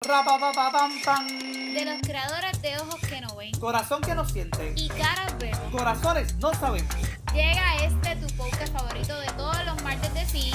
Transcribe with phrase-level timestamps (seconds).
[0.00, 4.72] De los creadores de ojos que no ven Corazón que no siente.
[4.76, 5.58] y caras vemos.
[5.72, 6.94] Corazones no sabemos.
[7.34, 10.52] Llega este tu podcast favorito de todos los martes de sí.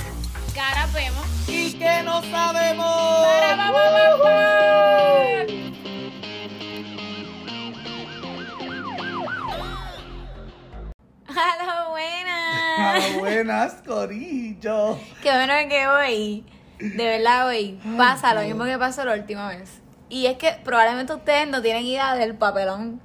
[0.55, 1.25] Caras vemos.
[1.47, 3.25] Y que no sabemos.
[3.25, 5.63] Para, pa, pa, pa, pa.
[11.29, 12.77] ¡Hola, buenas!
[12.77, 14.97] Ah, buenas, Corillo.
[15.21, 16.45] Qué bueno que hoy,
[16.95, 19.81] de verdad hoy, pasa lo mismo que pasó la última vez.
[20.09, 22.99] Y es que probablemente ustedes no tienen idea del papelón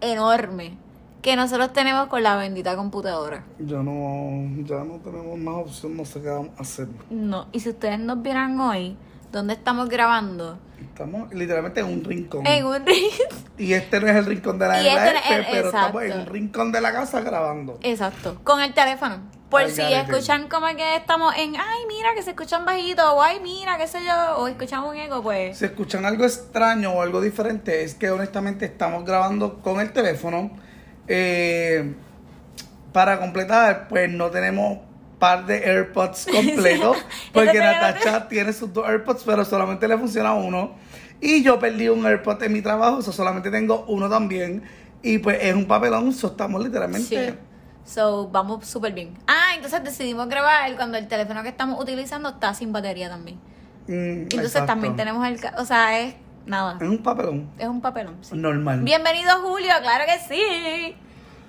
[0.00, 0.76] enorme
[1.22, 3.44] que nosotros tenemos con la bendita computadora.
[3.58, 6.88] Ya no, ya no tenemos más opción, no sé qué vamos a hacer.
[7.10, 8.96] No, y si ustedes nos vieran hoy,
[9.30, 10.58] ¿dónde estamos grabando?
[10.80, 12.46] Estamos literalmente en un rincón.
[12.46, 13.10] En un ring.
[13.58, 16.26] Y este no es el rincón de la Y este el- pero estamos en un
[16.26, 17.78] rincón de la casa grabando.
[17.82, 19.18] Exacto, con el teléfono.
[19.50, 23.40] Por si escuchan como que estamos en, ay, mira, que se escuchan bajito, o ay,
[23.42, 25.58] mira, qué sé yo, o escuchamos un eco, pues.
[25.58, 30.52] Si escuchan algo extraño o algo diferente, es que honestamente estamos grabando con el teléfono.
[31.08, 31.94] Eh,
[32.92, 34.78] para completar, pues no tenemos
[35.18, 36.96] par de AirPods completos,
[37.32, 40.74] porque Natacha tiene sus dos AirPods, pero solamente le funciona uno.
[41.20, 44.62] Y yo perdí un AirPod en mi trabajo, so solamente tengo uno también.
[45.02, 47.32] Y pues es un papelón, so estamos literalmente.
[47.32, 47.49] Sí.
[47.92, 49.18] So, vamos súper bien.
[49.26, 53.38] Ah, entonces decidimos grabar cuando el teléfono que estamos utilizando está sin batería también.
[53.88, 54.66] Mm, Entonces exacto.
[54.66, 55.40] también tenemos el...
[55.58, 56.14] O sea, es
[56.46, 56.78] nada.
[56.80, 58.16] Es un papelón Es un papelón.
[58.20, 58.36] sí.
[58.36, 58.82] normal.
[58.82, 60.96] Bienvenido Julio, claro que sí.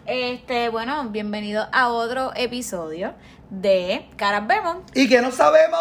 [0.07, 3.13] Este, bueno, bienvenido a otro episodio
[3.51, 4.77] de Caras Vemos.
[4.95, 5.79] Y que no sabemos.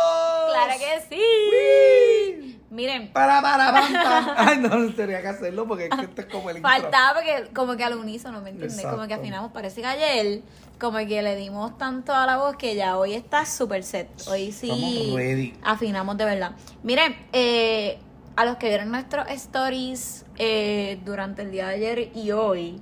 [0.51, 2.60] Claro que sí.
[2.71, 4.35] Miren, Para, para, pam, pam.
[4.37, 6.71] Ay, no, tenía que hacerlo porque es que esto es como el intro.
[6.71, 8.87] faltaba porque como que al unísono, ¿me entiendes?
[8.87, 10.43] Como que afinamos, parece que ayer
[10.79, 14.09] como que le dimos tanto a la voz que ya hoy está súper set.
[14.29, 15.55] Hoy sí Estamos ready.
[15.63, 16.53] afinamos de verdad.
[16.85, 17.99] Miren, eh,
[18.37, 22.81] a los que vieron nuestros stories eh, durante el día de ayer y hoy,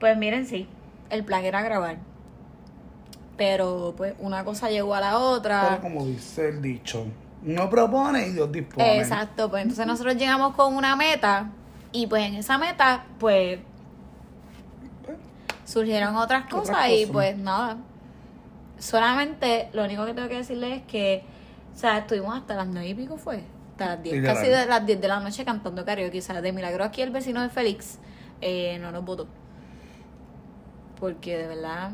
[0.00, 0.66] pues miren, sí,
[1.10, 1.98] el plan era grabar.
[3.36, 5.66] Pero pues una cosa llegó a la otra.
[5.68, 7.06] Pero como dice el dicho,
[7.46, 8.98] no propone y Dios dispone.
[8.98, 11.50] Exacto, pues entonces nosotros llegamos con una meta
[11.92, 13.60] y pues en esa meta pues
[15.64, 17.78] surgieron otras Otras cosas y pues nada.
[18.78, 21.24] Solamente lo único que tengo que decirles es que,
[21.74, 24.36] o sea, estuvimos hasta las nueve y pico fue, hasta las 10, Literal.
[24.36, 27.10] casi de las 10 de la noche cantando karaoke, o sea, de milagro aquí el
[27.10, 27.98] vecino de Félix
[28.40, 29.28] eh, no nos votó.
[30.98, 31.92] Porque de verdad,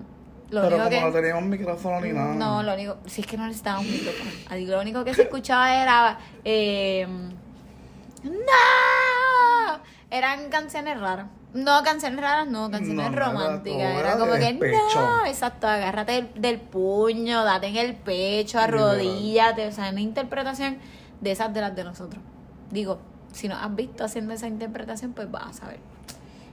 [0.53, 1.01] lo pero único como que...
[1.01, 2.35] no teníamos micrófono ni nada.
[2.35, 4.31] No, lo único, si es que no necesitábamos un micrófono.
[4.49, 6.19] Que Lo único que se escuchaba era.
[6.45, 7.07] Eh,
[8.23, 9.81] ¡No!
[10.11, 11.27] Eran canciones raras.
[11.55, 13.81] No, canciones raras, no, canciones No, románticas.
[13.81, 19.67] Era, era como que no, exacto, agárrate del, del puño, date en el pecho, arrodíllate.
[19.67, 20.79] O sea, una interpretación
[21.21, 22.23] de esas de las de nosotros.
[22.71, 23.01] Digo,
[23.33, 25.81] si nos has visto haciendo esa interpretación, pues vas a saber.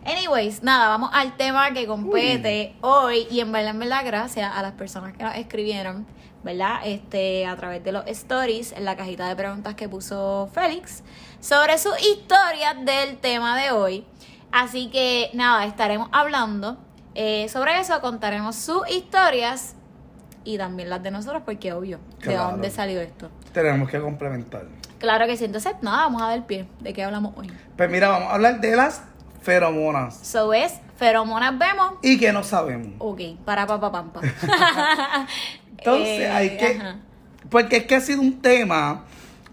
[0.06, 3.28] Anyways, nada, vamos al tema que compete hoy.
[3.30, 6.08] Y en verdad, en verdad, gracias a las personas que nos escribieron,
[6.44, 6.80] ¿verdad?
[6.86, 11.04] Este, a través de los stories, en la cajita de preguntas que puso Félix,
[11.42, 14.06] sobre sus historias del tema de hoy.
[14.52, 16.78] Así que nada, estaremos hablando
[17.14, 19.76] eh, sobre eso, contaremos sus historias
[20.44, 23.30] y también las de nosotros, porque obvio, ¿de dónde salió esto?
[23.52, 24.66] Tenemos que complementar.
[24.98, 27.52] Claro que sí, entonces nada, vamos a ver pie, ¿de qué hablamos hoy?
[27.78, 29.04] Pues mira, vamos a hablar de las
[29.42, 30.20] feromonas.
[30.24, 31.94] So es, feromonas vemos.
[32.02, 32.90] Y que no sabemos.
[33.00, 34.22] Ok, para papá pampa.
[35.78, 36.66] Entonces Eh, hay que.
[36.68, 36.98] ajá.
[37.50, 39.06] Porque es que ha sido un tema,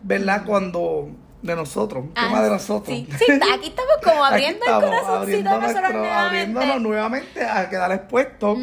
[0.02, 0.44] ¿verdad?
[0.46, 1.10] Cuando.
[1.42, 2.88] De nosotros, un tema Ah, de nosotros.
[2.96, 6.26] Sí, sí, aquí estamos como abriendo estamos, el corazoncito abriendo de nosotros nuestro- nuevamente.
[6.26, 8.58] abriéndonos nuevamente a quedar expuestos.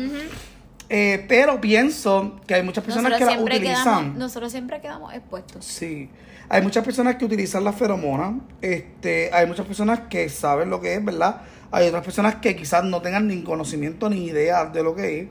[0.90, 3.84] Eh, pero pienso que hay muchas personas Nosotros que la utilizan.
[3.84, 5.64] quedamos, nosotros siempre quedamos expuestos.
[5.64, 6.10] Sí.
[6.54, 8.40] Hay muchas personas que utilizan la feromona.
[8.62, 11.42] Este, hay muchas personas que saben lo que es, ¿verdad?
[11.72, 15.28] Hay otras personas que quizás no tengan ni conocimiento ni idea de lo que es.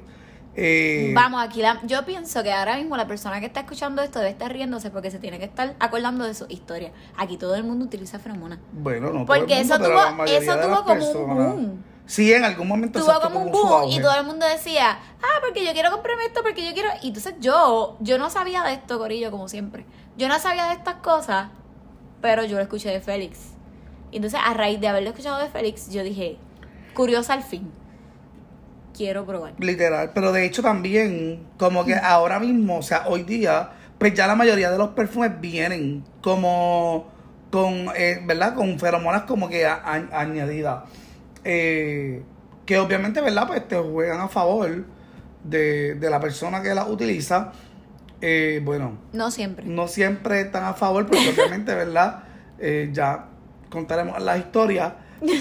[0.56, 4.18] Eh, Vamos, aquí la, yo pienso que ahora mismo la persona que está escuchando esto
[4.18, 6.90] debe estar riéndose porque se tiene que estar acordando de su historia.
[7.16, 8.58] Aquí todo el mundo utiliza feromona.
[8.72, 11.84] Bueno, no todo Porque el mundo, eso tuvo- eso tuvo las como un boom.
[12.04, 14.90] Sí, en algún momento Tuvo como un boom y todo el mundo decía,
[15.22, 16.88] ah, porque yo quiero comprarme esto, porque yo quiero...
[17.00, 19.86] Y entonces yo, yo no sabía de esto, Corillo, como siempre.
[20.16, 21.48] Yo no sabía de estas cosas,
[22.20, 23.38] pero yo lo escuché de Félix.
[24.10, 26.36] Y entonces a raíz de haberlo escuchado de Félix, yo dije,
[26.94, 27.70] curiosa al fin.
[28.96, 29.54] Quiero probar.
[29.58, 34.26] Literal, pero de hecho también, como que ahora mismo, o sea, hoy día, pues ya
[34.26, 37.06] la mayoría de los perfumes vienen como
[37.50, 38.54] con, eh, ¿verdad?
[38.54, 40.84] Con feromonas como que a- a- añadidas.
[41.44, 42.22] Eh,
[42.66, 43.46] que obviamente, ¿verdad?
[43.46, 44.84] Pues te juegan a favor
[45.42, 47.52] de, de la persona que las utiliza.
[48.22, 49.66] Eh, bueno, No siempre.
[49.66, 52.22] no siempre están a favor, porque obviamente, ¿verdad?
[52.58, 53.26] eh, ya
[53.68, 54.92] contaremos las historias,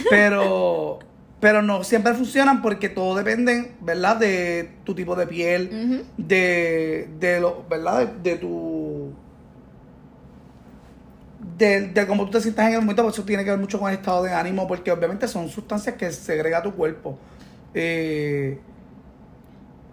[0.09, 0.97] pero,
[1.39, 4.17] pero no siempre funcionan porque todo depende, ¿verdad?
[4.17, 8.07] De tu tipo de piel, de, de lo, ¿verdad?
[8.07, 9.13] De, de tu...
[11.57, 13.79] De, de cómo tú te sientas en el momento, por eso tiene que ver mucho
[13.79, 17.17] con el estado de ánimo, porque obviamente son sustancias que segrega tu cuerpo
[17.73, 18.59] eh,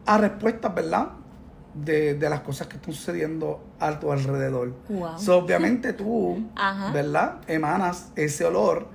[0.07, 1.09] a respuestas, ¿verdad?
[1.75, 4.75] De, de las cosas que están sucediendo a tu alrededor.
[4.89, 5.19] Wow.
[5.19, 6.91] So, obviamente tú, Ajá.
[6.93, 7.37] ¿verdad?
[7.47, 8.89] Emanas ese olor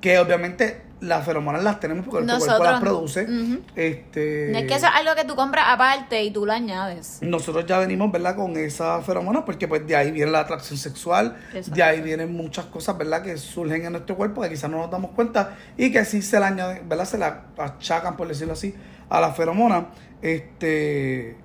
[0.00, 3.60] que obviamente las feromonas las tenemos porque nuestro cuerpo Nosotros- las produce.
[3.74, 7.18] Este, No es que eso es algo que tú compras aparte y tú lo añades.
[7.22, 8.36] nosotros ya venimos, ¿verdad?
[8.36, 11.74] Con esas feromonas porque pues de ahí viene la atracción sexual, Exacto.
[11.76, 13.22] de ahí vienen muchas cosas, ¿verdad?
[13.22, 16.38] Que surgen en nuestro cuerpo que quizás no nos damos cuenta y que sí se
[16.38, 17.04] la añaden, ¿verdad?
[17.06, 18.74] Se la achacan, por decirlo así,
[19.08, 19.86] a la feromona.
[20.20, 21.36] Este,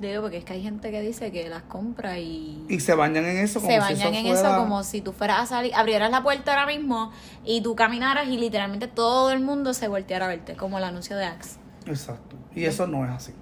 [0.00, 3.24] Digo, porque es que hay gente que dice que las compra y, y se bañan
[3.24, 5.72] en eso como se si bañan en fuera- eso como si tú fueras a salir,
[5.74, 7.12] abrieras la puerta ahora mismo
[7.44, 11.16] y tú caminaras y literalmente todo el mundo se volteara a verte, como el anuncio
[11.16, 11.58] de Axe.
[11.86, 12.34] Exacto.
[12.56, 13.32] Y eso no es así.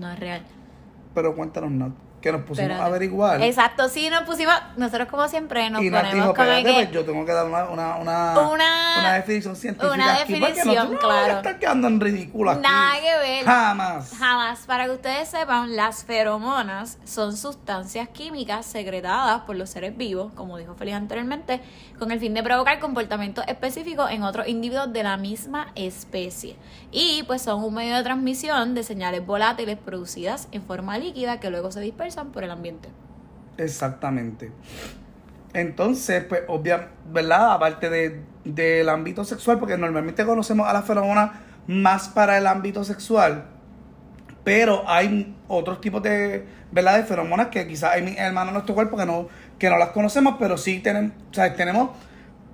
[0.00, 0.42] No es real.
[1.14, 1.92] Pero cuéntanos, Nat,
[2.24, 3.42] que nos pusimos a averiguar.
[3.42, 7.04] Exacto, sí, nos pusimos, nosotros como siempre nos y ponemos dijo, como que pues yo
[7.04, 11.36] tengo que dar una, una, una, Una- una definición científica una aquí, definición, no claro.
[11.36, 12.62] estar quedando en ridículo aquí.
[12.62, 13.44] nada que ver.
[13.44, 14.10] Jamás.
[14.18, 14.60] Jamás.
[14.60, 20.56] Para que ustedes sepan, las feromonas son sustancias químicas secretadas por los seres vivos, como
[20.56, 21.60] dijo Feliz anteriormente,
[21.98, 26.56] con el fin de provocar comportamientos específicos en otros individuos de la misma especie.
[26.90, 31.50] Y pues son un medio de transmisión de señales volátiles producidas en forma líquida que
[31.50, 32.88] luego se dispersan por el ambiente.
[33.58, 34.52] Exactamente.
[35.52, 37.52] Entonces, pues, obvia, ¿verdad?
[37.52, 41.32] Aparte de, del ámbito sexual, porque normalmente conocemos a las feromonas
[41.66, 43.46] más para el ámbito sexual,
[44.42, 46.98] pero hay otros tipos de, ¿verdad?
[46.98, 49.28] De feromonas que quizás hay hermanos en nuestro cuerpo que no,
[49.58, 51.90] que no las conocemos, pero sí tenemos, o sea, tenemos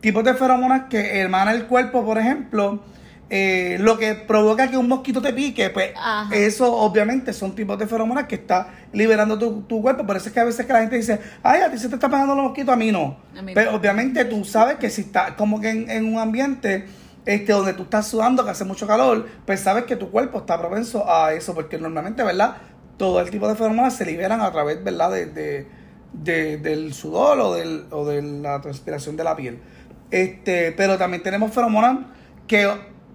[0.01, 2.81] tipos de feromonas que hermanan el cuerpo, por ejemplo,
[3.31, 6.35] eh, lo que provoca que un mosquito te pique, pues Ajá.
[6.35, 10.05] eso obviamente son tipos de feromonas que está liberando tu, tu cuerpo.
[10.05, 11.95] Por eso es que a veces que la gente dice, ay, a ti se te
[11.95, 13.17] está pegando los mosquitos, a mí no.
[13.39, 13.77] A mí Pero no.
[13.79, 16.87] obviamente tú sabes que si estás como que en, en un ambiente
[17.25, 20.59] este, donde tú estás sudando, que hace mucho calor, pues sabes que tu cuerpo está
[20.59, 22.57] propenso a eso, porque normalmente, ¿verdad?
[22.97, 25.11] Todo el tipo de feromonas se liberan a través, ¿verdad?
[25.13, 25.67] De, de-
[26.13, 29.61] de- del sudor o, del, o de la transpiración de la piel.
[30.11, 31.99] Este, pero también tenemos feromonas
[32.49, 32.69] que,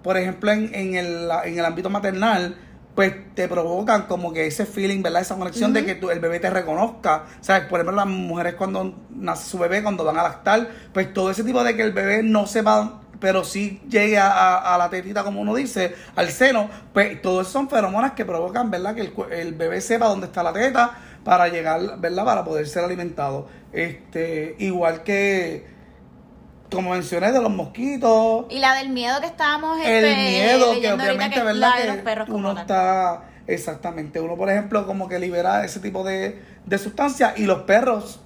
[0.06, 2.56] por ejemplo, en, en, el, en el ámbito maternal,
[2.94, 5.20] pues te provocan como que ese feeling, ¿verdad?
[5.20, 7.24] Esa conexión de que tu- el bebé te reconozca.
[7.42, 7.64] ¿Sabes?
[7.68, 11.44] Por ejemplo, las mujeres cuando nace su bebé, cuando van a lactar, pues todo ese
[11.44, 15.24] tipo de que el bebé no sepa, pero sí llegue a, a- a la tetita,
[15.24, 18.94] como uno dice, al seno, pues todo eso son feromonas que provocan, ¿verdad?
[18.94, 22.24] Que el, el bebé sepa dónde está la teta para llegar, ¿verdad?
[22.24, 23.48] Para poder ser alimentado.
[23.72, 25.66] Este, igual que,
[26.70, 28.46] como mencioné, de los mosquitos.
[28.50, 31.78] Y la del miedo que estábamos El este, miedo que obviamente, que ¿verdad?
[31.78, 32.62] de los Que perros uno tal.
[32.62, 37.62] está, exactamente, uno por ejemplo como que libera ese tipo de, de sustancias y los
[37.62, 38.20] perros,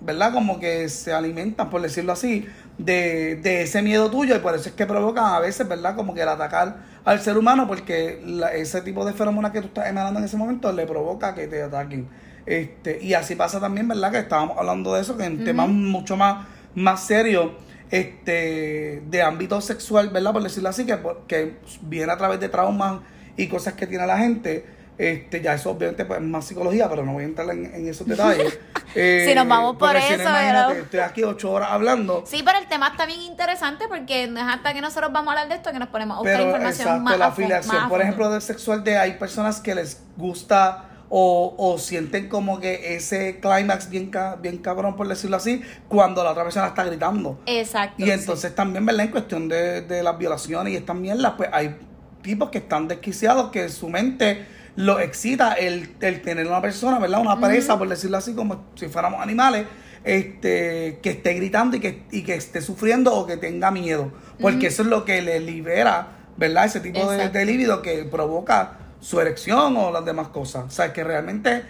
[0.00, 0.32] ¿verdad?
[0.32, 2.46] Como que se alimentan, por decirlo así,
[2.78, 5.94] de, de ese miedo tuyo y por eso es que provocan a veces, ¿verdad?
[5.94, 9.66] Como que el atacar al ser humano porque la- ese tipo de feromonas que tú
[9.68, 12.08] estás emanando en ese momento le provoca que te ataquen.
[12.46, 14.10] Este, y así pasa también, ¿verdad?
[14.10, 17.50] Que estábamos hablando de eso, que en temas mucho más, más serios,
[17.92, 20.32] este, de ámbito sexual, ¿verdad?
[20.32, 23.00] Por decirlo así, que, por- que viene a través de traumas
[23.36, 24.66] y cosas que tiene la gente.
[24.98, 27.88] Este, ya eso obviamente pues, es más psicología, pero no voy a entrar en, en
[27.88, 28.58] esos detalles.
[28.94, 32.24] Eh, Si nos vamos por eso, pero- estoy aquí ocho horas hablando.
[32.26, 35.32] Sí, pero el tema está bien interesante porque no es hasta que nosotros vamos a
[35.32, 37.88] hablar de esto que nos ponemos a buscar Pero información exacto, más la afiliación, más
[37.90, 40.84] por ejemplo, del sexual de hay personas que les gusta
[41.14, 46.24] o, o sienten como que ese clímax bien, ca- bien cabrón, por decirlo así, cuando
[46.24, 47.38] la otra persona está gritando.
[47.44, 48.02] Exacto.
[48.02, 49.04] Y entonces también, ¿verdad?
[49.04, 51.76] En cuestión de, de las violaciones y estas mierdas, pues hay
[52.22, 57.20] tipos que están desquiciados que su mente lo excita el, el tener una persona, ¿verdad?
[57.20, 59.66] Una presa, por decirlo así, como si fuéramos animales,
[60.04, 64.12] este, que esté gritando y que, y que esté sufriendo o que tenga miedo.
[64.40, 66.64] Porque eso es lo que le libera, ¿verdad?
[66.64, 70.64] Ese tipo de, de líbido que provoca su erección o las demás cosas.
[70.66, 71.62] O sea, que realmente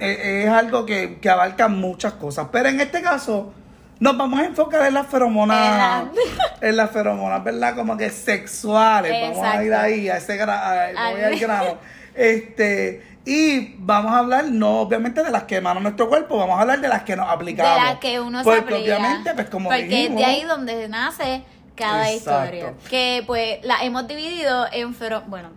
[0.00, 2.48] eh, es algo que, que abarca muchas cosas.
[2.52, 3.54] Pero en este caso,
[4.00, 6.04] nos vamos a enfocar en las feromonas,
[6.60, 7.76] en las feromonas, ¿verdad?
[7.76, 9.12] Como que sexuales.
[9.30, 11.78] Vamos a ir ahí, a ese gra- a- Al- voy al grano.
[12.14, 16.62] Este, y vamos a hablar, no obviamente de las que emanan nuestro cuerpo, vamos a
[16.62, 17.82] hablar de las que nos de aplicamos.
[17.84, 18.78] la que uno se Porque aplica.
[18.96, 21.42] obviamente, pues como Porque dijimos, es de ahí donde nace
[21.76, 22.54] cada Exacto.
[22.56, 22.74] historia.
[22.90, 25.22] Que pues la hemos dividido en fero...
[25.26, 25.48] Bueno,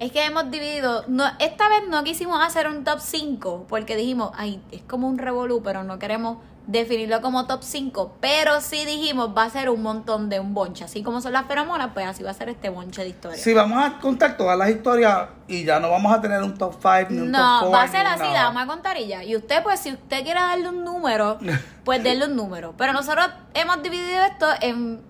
[0.00, 1.04] es que hemos dividido...
[1.08, 5.18] No, esta vez no quisimos hacer un top 5 porque dijimos, ay, es como un
[5.18, 9.82] revolú, pero no queremos definirlo como top 5, pero sí dijimos va a ser un
[9.82, 12.68] montón de un bonche, así como son las feromonas, pues así va a ser este
[12.68, 13.36] bonche de historia.
[13.36, 16.74] Sí, vamos a contar todas las historias y ya no vamos a tener un top
[16.80, 17.70] 5 ni un top No, 4.
[17.70, 19.24] va a ser así, la vamos a contar y ya.
[19.24, 21.38] Y usted, pues, si usted quiere darle un número,
[21.84, 22.74] pues denle un número.
[22.78, 25.00] Pero nosotros hemos dividido esto en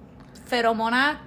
[0.47, 1.19] feromonas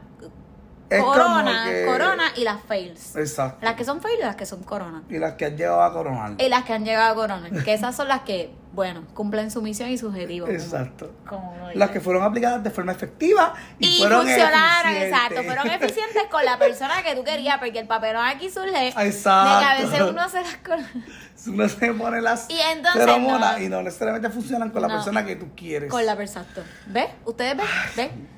[0.97, 3.15] Es corona, que- corona y las fails.
[3.15, 3.59] Exacto.
[3.65, 5.03] Las que son fails y las que son corona.
[5.09, 6.33] Y las que han llegado a coronar.
[6.37, 7.49] Y las que han llegado a corona.
[7.63, 10.47] Que esas son las que, bueno, cumplen su misión y su objetivo.
[10.47, 11.11] Exacto.
[11.27, 11.53] como.
[11.73, 15.19] Las que fueron aplicadas de forma efectiva y, Y fueron funcionaron, eficientes.
[15.19, 15.43] exacto.
[15.43, 19.53] Fueron eficientes con la persona que tú querías, porque el papelón aquí surge Exacto.
[19.55, 20.91] de que a veces uno se las corona.
[21.45, 23.59] Uno se pone las Y entonces no.
[23.59, 24.93] y no necesariamente funcionan con la No.
[24.93, 25.91] persona que tú quieres.
[25.91, 26.63] Con la exacto.
[26.85, 27.07] ¿Ves?
[27.25, 27.65] ¿Ustedes ven?
[27.97, 28.29] ¿Ven?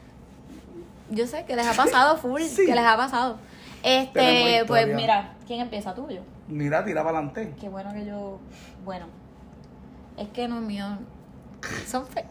[1.09, 2.65] Yo sé que les ha pasado full, Sí.
[2.65, 3.37] que les ha pasado.
[3.83, 5.93] Este, pues mira, ¿quién empieza?
[5.93, 6.21] ¿Tú yo?
[6.47, 7.53] Mira, tira para adelante.
[7.59, 8.39] Qué bueno que yo.
[8.83, 9.05] Bueno,
[10.17, 10.97] es que los míos
[11.87, 12.27] son fake.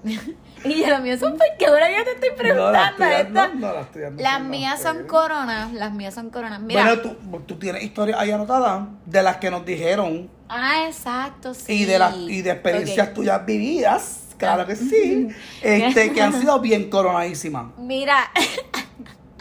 [0.64, 3.30] y yo los míos son fake, que ahora yo te estoy No, preguntando las tuyas
[3.30, 6.60] no, no, las tuyas no las mías son coronas, las mías son coronas.
[6.60, 6.84] Mira.
[6.84, 11.82] Bueno, tú, tú tienes historias ahí anotadas de las que nos dijeron ah, exacto, sí.
[11.82, 15.28] y de las y de experiencias tuyas vividas, claro que sí,
[15.62, 17.66] este, que han sido bien coronadísimas.
[17.78, 18.30] Mira,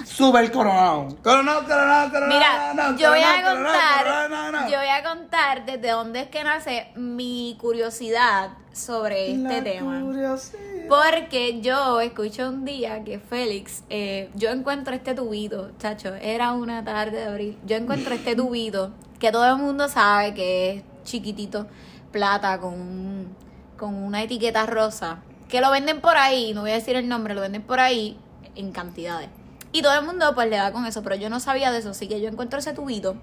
[0.06, 1.16] Súper coronado.
[1.24, 2.34] Coronado, coronado, coronado.
[2.34, 6.28] Mira, no, yo voy a coronado, contar, coronado, yo voy a contar desde dónde es
[6.28, 10.02] que nace mi curiosidad sobre este La tema.
[10.02, 10.60] curiosidad.
[10.90, 16.84] Porque yo escuché un día que Félix, eh, yo encuentro este tubito, chacho, era una
[16.84, 21.66] tarde de abril, yo encuentro este tubito que todo el mundo sabe que es chiquitito,
[22.12, 23.36] plata, con, un-
[23.78, 27.34] con una etiqueta rosa, que lo venden por ahí, no voy a decir el nombre,
[27.36, 28.18] lo venden por ahí
[28.56, 29.30] en cantidades.
[29.72, 31.90] Y todo el mundo pues le da con eso, pero yo no sabía de eso,
[31.92, 33.16] así que yo encuentro ese tubito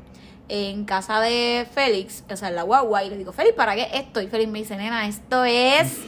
[0.49, 3.89] en casa de Félix, o sea, en la guagua, y le digo, Félix, ¿para qué
[3.95, 4.21] esto?
[4.21, 5.99] Y Félix me dice, nena, esto es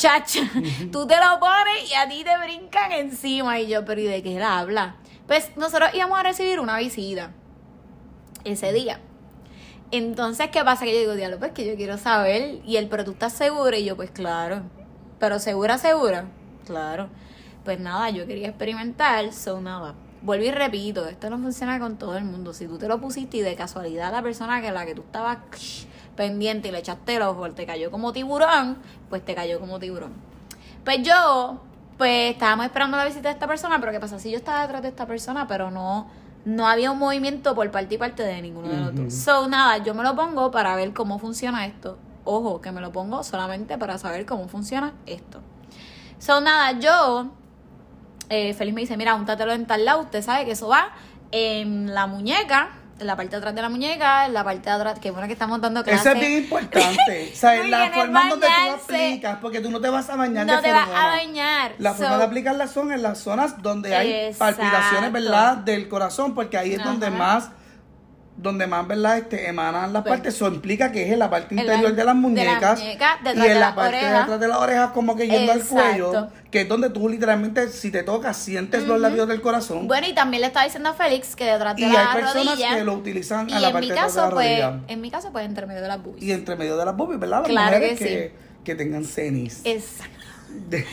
[0.00, 0.40] chacha,
[0.92, 3.60] tú te lo pones y a ti te brincan encima.
[3.60, 4.96] Y yo, pero ¿y de qué él habla?
[5.26, 7.32] Pues nosotros íbamos a recibir una visita
[8.44, 9.00] ese día.
[9.92, 10.84] Entonces, ¿qué pasa?
[10.84, 12.60] Que yo digo, diablo, pues que yo quiero saber.
[12.64, 13.76] Y él, pero tú estás segura.
[13.76, 14.62] Y yo, pues claro.
[15.18, 16.26] Pero segura, segura.
[16.64, 17.08] Claro.
[17.64, 19.94] Pues nada, yo quería experimentar, so nada.
[20.22, 22.52] Vuelvo y repito, esto no funciona con todo el mundo.
[22.52, 25.38] Si tú te lo pusiste y de casualidad la persona que la que tú estabas
[26.14, 28.78] pendiente y le echaste el ojo, te cayó como tiburón,
[29.08, 30.12] pues te cayó como tiburón.
[30.84, 31.62] Pues yo,
[31.96, 34.18] pues estábamos esperando la visita de esta persona, pero ¿qué pasa?
[34.18, 36.08] Si yo estaba detrás de esta persona, pero no,
[36.44, 39.14] no había un movimiento por parte y parte de ninguno de los dos.
[39.14, 41.98] So, nada, yo me lo pongo para ver cómo funciona esto.
[42.24, 45.40] Ojo, que me lo pongo solamente para saber cómo funciona esto.
[46.18, 47.30] So, nada, yo,
[48.28, 50.90] eh, Feliz me dice, mira, úntatelo en tal lado, usted sabe que eso va
[51.32, 54.76] en la muñeca, en la parte de atrás de la muñeca, en la parte de
[54.76, 56.06] atrás, que bueno que estamos dando clases.
[56.06, 57.30] Eso es bien importante.
[57.32, 60.16] o sea, Muy la forma en donde tú aplicas, porque tú no te vas a
[60.16, 61.72] bañar No de te vas a bañar.
[61.78, 64.60] La forma So, de aplicarlas son en las zonas donde hay Exacto.
[64.60, 65.56] palpitaciones, ¿verdad?
[65.58, 67.50] Del corazón, porque ahí es donde más,
[68.42, 69.18] donde más, ¿verdad?
[69.18, 70.34] Este, emanan las Pues, partes.
[70.34, 72.80] Eso implica que es en la parte en la- interior de las de muñecas.
[72.80, 72.98] y en
[73.38, 74.22] de la parte de orejas.
[74.22, 77.90] atrás de las orejas, como que yendo al cuello, que es donde tú literalmente, si
[77.90, 79.86] te tocas, sientes los latidos del corazón.
[79.86, 82.46] Bueno, y también le estaba diciendo a Félix que detrás de y la hay personas
[82.54, 82.76] rodilla.
[82.76, 84.48] que lo utilizan y a la en parte mi de atrás de la caso, pues,
[84.48, 84.80] rodilla.
[84.88, 86.22] en mi caso, pues, entre medio de las boobies.
[86.24, 87.40] Y entre medio de las boobies, ¿verdad?
[87.40, 89.60] Las Claro mujeres que que, que tengan cenis.
[89.64, 90.14] Exacto.
[90.68, 90.86] De-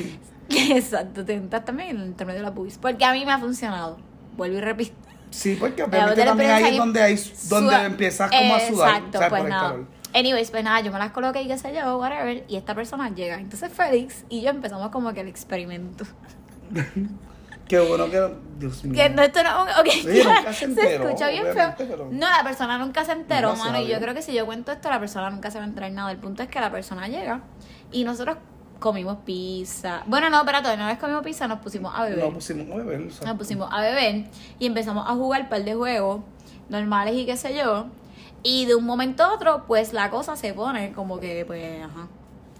[0.50, 2.77] Exacto, te entras también entre medio de las boobies.
[2.77, 3.98] Porque a mí me ha funcionado.
[4.36, 4.94] Vuelvo y repito.
[5.29, 8.89] Sí, porque obviamente también ahí es donde, hay, donde empiezas como a sudar.
[8.89, 9.29] Exacto, ¿sabes?
[9.29, 9.69] pues por el nada.
[9.72, 9.88] calor.
[10.13, 12.43] Anyways, pues nada, yo me las coloqué y qué sé yo, whatever.
[12.48, 13.36] Y esta persona llega.
[13.39, 16.05] Entonces Félix y yo empezamos como que el experimento.
[17.67, 18.34] Qué bueno que.
[18.60, 18.93] Dios mío.
[18.96, 21.74] Que no, esto no, ok, Oye, nunca se enteró, escucha bien feo.
[21.77, 23.81] pero- No, la persona nunca se enteró, mano.
[23.81, 25.91] Y yo creo que si yo cuento esto, la persona nunca se va a enterar
[25.91, 26.12] nada.
[26.12, 27.41] El punto es que la persona llega
[27.91, 28.38] y nosotros
[28.79, 30.03] comimos pizza.
[30.05, 32.25] Bueno, no, espérate, una vez comimos pizza, nos pusimos a beber.
[32.25, 33.01] Nos pusimos a beber.
[33.01, 33.27] exacto.
[33.27, 34.25] Nos pusimos a beber
[34.60, 36.22] y empezamos a jugar un par de juegos
[36.69, 37.88] normales y qué sé yo.
[38.43, 42.07] Y de un momento a otro, pues la cosa se pone como que, pues, ajá,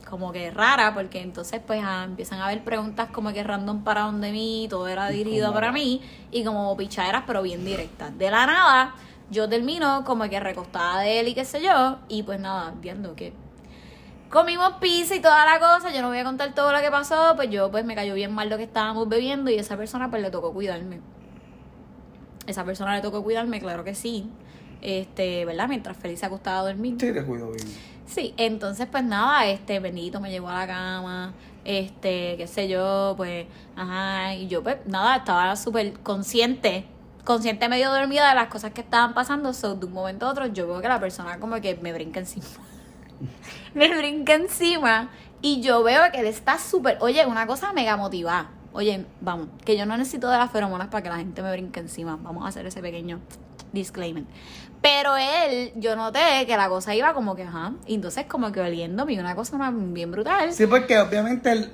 [0.09, 4.31] como que rara, porque entonces, pues, empiezan a haber preguntas como que random para donde
[4.31, 8.17] mí, todo era dirigido para mí, y como pichaderas, pero bien directas.
[8.17, 8.95] De la nada,
[9.29, 13.15] yo termino como que recostada de él y qué sé yo, y pues nada, viendo
[13.15, 13.33] que
[14.29, 17.34] comimos pizza y toda la cosa, yo no voy a contar todo lo que pasó,
[17.36, 20.22] pues yo pues me cayó bien mal lo que estábamos bebiendo y esa persona pues
[20.22, 21.01] le tocó cuidarme.
[22.46, 24.29] Esa persona le tocó cuidarme, claro que sí.
[24.81, 25.67] Este, ¿verdad?
[25.67, 26.96] Mientras Feliz se acostaba a dormir.
[27.00, 27.67] Sí, te cuido bien.
[28.05, 31.34] Sí, entonces pues nada, este bendito me llevó a la cama,
[31.65, 36.86] este, qué sé yo, pues, ajá, y yo pues nada, estaba súper consciente,
[37.25, 40.46] consciente medio dormida de las cosas que estaban pasando, so de un momento a otro
[40.46, 42.46] yo veo que la persona como que me brinca encima.
[43.74, 45.09] Me brinca encima
[45.41, 48.50] Y yo veo que él está súper, oye, una cosa mega motivada.
[48.74, 51.79] Oye, vamos, que yo no necesito de las feromonas para que la gente me brinque
[51.79, 52.17] encima.
[52.21, 53.19] Vamos a hacer ese pequeño
[53.71, 54.24] disclaimer.
[54.81, 57.74] Pero él, yo noté que la cosa iba como que, ajá.
[57.86, 60.53] Y entonces como que oliéndome una cosa una- bien brutal.
[60.53, 61.71] Sí, porque obviamente el-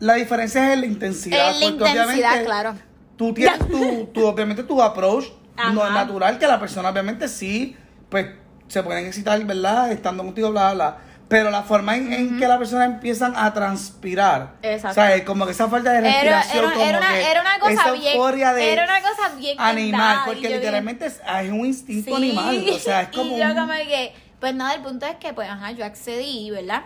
[0.00, 1.50] la diferencia es en la intensidad.
[1.54, 2.74] En la intensidad, obviamente claro.
[3.16, 5.26] Tú tienes tu, tu, obviamente, tu approach
[5.74, 7.76] no es natural, que la persona obviamente sí,
[8.08, 8.26] pues,
[8.70, 9.92] se pueden excitar, ¿verdad?
[9.92, 10.96] Estando contigo, bla, bla, bla.
[11.28, 14.54] Pero la forma en, en que la persona empiezan a transpirar.
[14.62, 14.88] Exacto.
[14.90, 17.40] O sea, es como que esa falta de respiración, era, como era una, que era
[17.40, 18.54] una cosa esa bien.
[18.54, 22.16] de era una cosa bien animal, porque bien- literalmente es, es un instinto Sí.
[22.16, 22.66] animal.
[22.72, 25.32] O sea, es como y yo un- como que, pues nada, el punto es que,
[25.32, 26.82] pues, ajá, yo accedí, ¿verdad?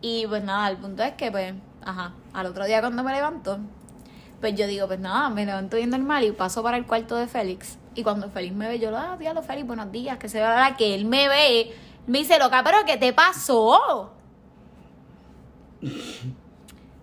[0.00, 1.54] Y pues nada, el punto es que, pues,
[1.84, 3.58] ajá, al otro día cuando me levanto,
[4.40, 7.26] pues yo digo, pues nada, me levanto bien normal y paso para el cuarto de
[7.26, 7.78] Félix.
[7.98, 10.94] Y cuando Félix me ve, yo, ah, diablo, Félix, buenos días, que se va que
[10.94, 11.74] él me ve,
[12.06, 14.12] me dice, loca, pero ¿qué te pasó?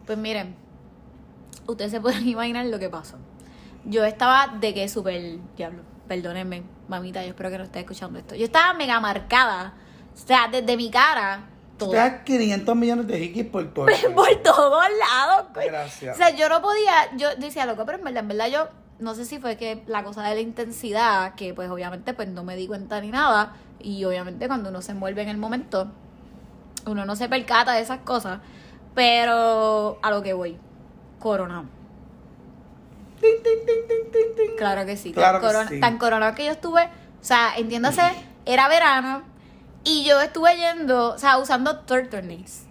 [0.05, 0.55] Pues miren,
[1.67, 3.17] ustedes se pueden imaginar lo que pasó.
[3.83, 8.35] Yo estaba de que súper, diablo, perdónenme, mamita, yo espero que no esté escuchando esto.
[8.35, 9.73] Yo estaba mega marcada,
[10.13, 11.91] o sea, desde mi cara, todo.
[11.91, 13.87] Das 500 millones de hikis por todo.
[14.15, 15.47] por todos lados.
[15.53, 15.67] coño.
[15.67, 16.15] Gracias.
[16.15, 19.13] O sea, yo no podía, yo decía, loco, pero en verdad, en verdad yo, no
[19.15, 22.55] sé si fue que la cosa de la intensidad, que pues obviamente pues no me
[22.55, 25.91] di cuenta ni nada, y obviamente cuando uno se envuelve en el momento,
[26.85, 28.39] uno no se percata de esas cosas,
[28.93, 30.57] pero a lo que voy,
[31.19, 31.65] coronado.
[34.57, 35.11] Claro que sí.
[35.13, 35.79] Claro tan, que corona- sí.
[35.79, 38.01] tan coronado que yo estuve, o sea, entiéndase,
[38.45, 39.23] era verano
[39.83, 42.64] y yo estuve yendo, o sea, usando turtlenecks.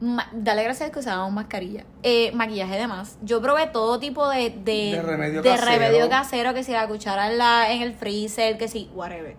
[0.00, 1.84] Dale gracias que usábamos mascarilla.
[2.04, 3.18] Eh, maquillaje además.
[3.22, 5.70] Yo probé todo tipo de, de, De remedio de casero.
[5.70, 9.34] remedio casero, que si la cuchara en, la, en el freezer, que si, whatever.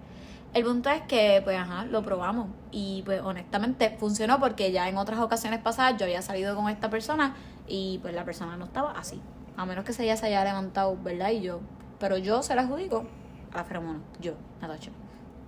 [0.54, 2.48] El punto es que, pues, ajá, lo probamos.
[2.72, 6.90] Y, pues, honestamente, funcionó porque ya en otras ocasiones pasadas yo había salido con esta
[6.90, 7.36] persona
[7.68, 9.22] y, pues, la persona no estaba así.
[9.56, 11.30] A menos que se ella se haya levantado, ¿verdad?
[11.30, 11.62] Y yo.
[12.00, 13.06] Pero yo se la adjudico
[13.54, 14.00] a la feromona.
[14.20, 14.92] Yo, Natacha.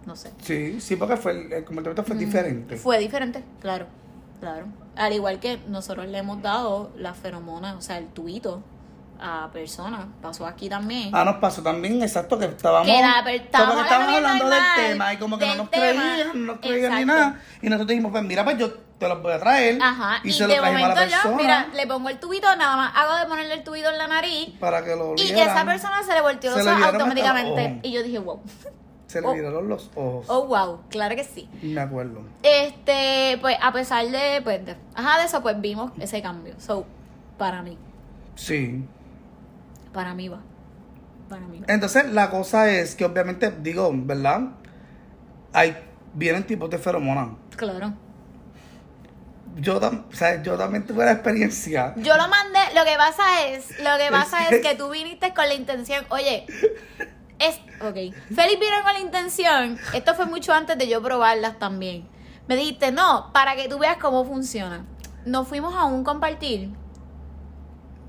[0.06, 0.32] No sé.
[0.42, 2.78] Sí, sí, porque fue el, el comportamiento fue diferente.
[2.78, 3.88] Fue diferente, claro,
[4.40, 4.66] claro.
[4.96, 8.62] Al igual que nosotros le hemos dado la feromona, o sea, el tuito
[9.24, 10.06] a personas.
[10.22, 11.12] Pasó aquí también.
[11.14, 14.64] Ah, nos pasó también, exacto, que estábamos, Que la- estábamos como que estábamos hablando del
[14.76, 17.40] tema y como que no nos creían, no nos creían ni nada.
[17.62, 19.80] Y nosotros dijimos, pues mira, pues yo te los voy a traer.
[19.82, 22.10] Ajá, y, y, se lo de trajimos a la momento yo, persona mira, le pongo
[22.10, 25.10] el tubito, nada más hago de ponerle el tubito en la nariz para que lo
[25.16, 25.50] y olieran.
[25.50, 27.80] esa persona se le volteó los ojos automáticamente.
[27.84, 28.42] Y yo dije, wow.
[29.12, 29.34] Se le Oh.
[29.34, 30.26] viraron los ojos.
[30.30, 31.50] Oh, wow, claro que sí.
[31.62, 32.22] Me acuerdo.
[32.44, 36.54] Este, pues a pesar de, pues, de- ajá, de eso, pues vimos ese cambio.
[36.60, 36.86] So,
[37.38, 37.78] para mí,
[38.36, 38.86] Sí.
[39.94, 40.40] para mí va.
[41.28, 41.66] Para mí va.
[41.68, 44.42] Entonces, la cosa es que obviamente, digo, ¿verdad?
[45.52, 45.76] Hay,
[46.14, 47.32] vienen tipos de feromonas.
[47.58, 47.94] Claro.
[49.58, 51.94] Yo, o sea, yo también tuve la experiencia.
[51.98, 55.34] Yo lo mandé, lo que pasa es, lo que pasa que- es que tú viniste
[55.34, 56.46] con la intención, oye,
[57.42, 62.08] es, ok, Félix vino con la intención, esto fue mucho antes de yo probarlas también.
[62.48, 64.86] Me dijiste, no, para que tú veas cómo funciona.
[65.26, 66.70] Nos fuimos a un compartir.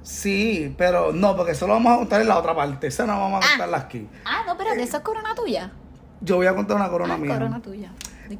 [0.02, 2.88] Sí, pero no, porque eso lo vamos a contar en la otra parte.
[2.88, 3.50] Esa no vamos a Ah.
[3.50, 4.08] contarla aquí.
[4.24, 5.70] Ah, no, pero eso es corona tuya.
[6.20, 7.32] Yo voy a contar una corona Ah, mía.
[7.34, 7.92] corona tuya.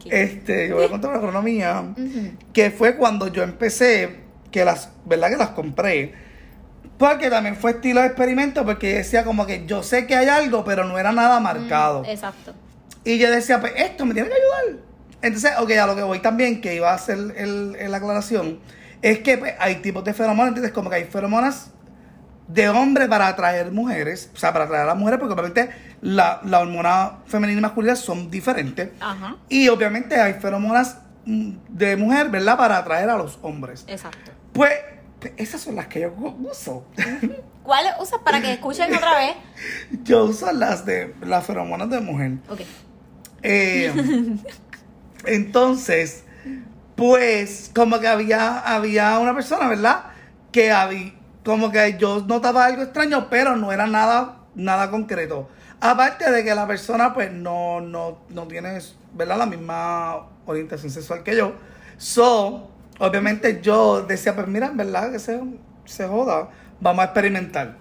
[0.06, 1.84] Este, yo voy a contar una corona mía.
[2.52, 5.30] Que fue cuando yo empecé, que las, ¿verdad?
[5.30, 6.14] Que las compré.
[7.02, 10.64] Porque también fue estilo de experimento, porque decía como que yo sé que hay algo,
[10.64, 12.02] pero no era nada marcado.
[12.02, 12.54] Mm, exacto.
[13.04, 14.84] Y yo decía, pues esto me tiene que ayudar.
[15.20, 18.60] Entonces, ok, a lo que voy también, que iba a hacer la aclaración,
[19.02, 21.72] es que pues, hay tipos de feromonas, entonces como que hay feromonas
[22.46, 25.70] de hombre para atraer mujeres, o sea, para atraer a las mujeres, porque obviamente
[26.02, 28.90] la, la hormona femenina y masculina son diferentes.
[29.00, 29.38] Ajá.
[29.48, 32.56] Y obviamente hay feromonas mm, de mujer, ¿verdad?
[32.56, 33.84] Para atraer a los hombres.
[33.88, 34.30] Exacto.
[34.52, 34.70] Pues
[35.36, 36.84] esas son las que yo uso.
[37.62, 39.36] ¿Cuáles usas para que escuchen otra vez?
[40.04, 42.32] yo uso las de las feromonas de mujer.
[42.48, 42.60] Ok.
[43.42, 43.92] Eh,
[45.24, 46.24] entonces,
[46.96, 50.06] pues, como que había, había una persona, ¿verdad?
[50.50, 55.48] Que había, como que yo notaba algo extraño, pero no era nada, nada concreto.
[55.80, 58.78] Aparte de que la persona, pues, no, no, no tiene,
[59.14, 59.38] ¿verdad?
[59.38, 61.54] La misma orientación sexual que yo.
[61.96, 62.71] So,
[63.02, 65.40] obviamente yo decía, pues mira, en verdad que se,
[65.84, 67.76] se joda, vamos a experimentar.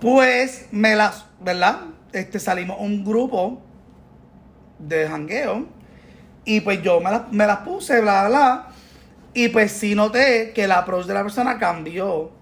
[0.00, 1.80] Pues me las, ¿verdad?
[2.12, 3.62] Este, salimos un grupo
[4.78, 5.66] de jangueo.
[6.44, 8.68] Y pues yo me, la- me las puse, bla, bla, bla.
[9.34, 12.32] Y pues sí noté que el approach de la persona cambió.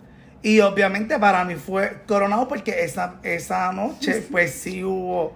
[0.42, 5.34] Y obviamente para mí fue coronado porque esa, esa noche pues sí hubo,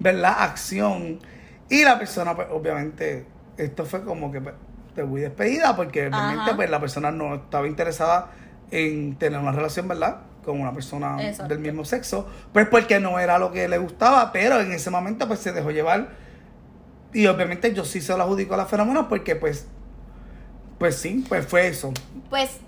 [0.00, 0.34] ¿verdad?
[0.38, 1.20] Acción.
[1.68, 4.54] Y la persona pues obviamente, esto fue como que pues,
[4.94, 6.56] te voy despedida porque realmente Ajá.
[6.56, 8.30] pues la persona no estaba interesada
[8.70, 10.20] en tener una relación, ¿verdad?
[10.44, 11.52] Con una persona Exacto.
[11.52, 15.26] del mismo sexo, pues porque no era lo que le gustaba, pero en ese momento
[15.26, 16.10] pues se dejó llevar
[17.12, 19.66] y obviamente yo sí se lo adjudico a la fenómeno porque pues,
[20.78, 21.92] pues sí, pues fue eso.
[22.28, 22.58] Pues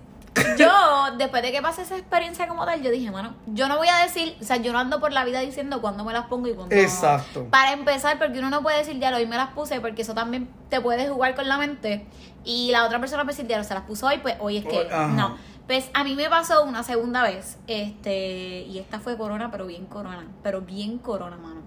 [0.59, 0.71] yo,
[1.17, 3.99] después de que pasé esa experiencia como tal, yo dije, mano, yo no voy a
[3.99, 6.55] decir, o sea, yo no ando por la vida diciendo cuándo me las pongo y
[6.55, 6.81] cuándo no.
[6.81, 7.47] Exacto.
[7.51, 10.49] Para empezar, porque uno no puede decir, ya hoy me las puse, porque eso también
[10.69, 12.07] te puede jugar con la mente.
[12.45, 14.89] Y la otra persona puede decir, ya se las puso hoy, pues hoy es que.
[14.91, 15.09] Ajá.
[15.09, 15.37] No.
[15.67, 19.87] Pues a mí me pasó una segunda vez, este, y esta fue corona, pero bien
[19.87, 21.63] corona, pero bien corona, mano.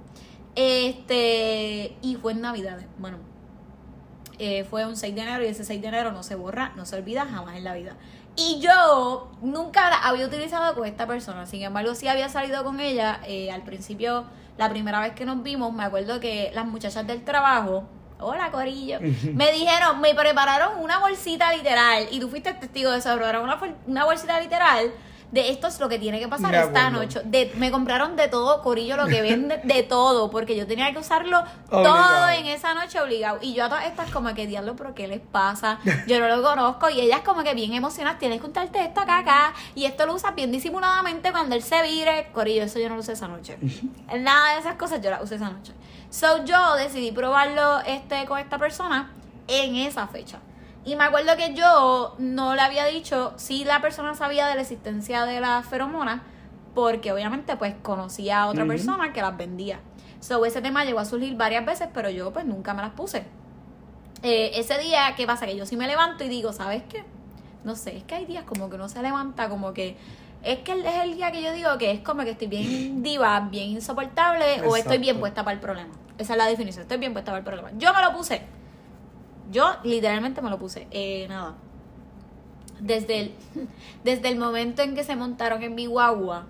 [0.55, 3.17] Este, y fue en Navidad, bueno,
[4.39, 6.85] eh, fue un 6 de enero y ese 6 de enero no se borra, no
[6.85, 7.97] se olvida jamás en la vida.
[8.39, 12.79] Y yo nunca la había utilizado con esta persona, sin embargo sí había salido con
[12.79, 14.23] ella eh, al principio,
[14.57, 17.83] la primera vez que nos vimos, me acuerdo que las muchachas del trabajo,
[18.17, 18.99] hola Corillo,
[19.33, 23.59] me dijeron, me prepararon una bolsita literal, y tú fuiste testigo de eso, prepararon una,
[23.87, 24.89] una bolsita literal.
[25.31, 27.21] De esto es lo que tiene que pasar esta noche.
[27.23, 30.99] De, me compraron de todo, Corillo, lo que vende, de todo, porque yo tenía que
[30.99, 32.29] usarlo todo Obligado.
[32.29, 33.37] en esa noche obligado.
[33.41, 35.79] Y yo a todas estas como que, diablo, pero ¿qué les pasa?
[36.07, 36.89] Yo no lo conozco.
[36.89, 39.53] Y ellas como que bien emocionadas, tienes que untarte esto acá, acá.
[39.75, 42.29] Y esto lo usas bien disimuladamente cuando él se vire.
[42.33, 43.57] Corillo, eso yo no lo usé esa noche.
[44.19, 45.73] Nada de esas cosas yo las usé esa noche.
[46.09, 49.11] So yo decidí probarlo este con esta persona
[49.47, 50.39] en esa fecha.
[50.85, 54.61] Y me acuerdo que yo no le había dicho si la persona sabía de la
[54.61, 56.21] existencia de las feromonas,
[56.73, 59.79] porque obviamente pues conocía a otra persona que las vendía.
[60.19, 63.23] So ese tema llegó a surgir varias veces, pero yo pues nunca me las puse.
[64.21, 65.45] Eh, ese día, ¿qué pasa?
[65.45, 67.03] Que yo sí me levanto y digo, ¿sabes qué?
[67.63, 69.97] No sé, es que hay días como que uno se levanta como que...
[70.43, 73.39] Es que es el día que yo digo que es como que estoy bien diva,
[73.41, 75.93] bien insoportable o estoy bien puesta para el problema.
[76.17, 77.71] Esa es la definición, estoy bien puesta para el problema.
[77.77, 78.41] Yo me lo puse.
[79.51, 80.87] Yo literalmente me lo puse.
[80.91, 81.55] Eh, nada.
[82.79, 83.35] Desde el,
[84.03, 86.45] desde el momento en que se montaron en mi guagua,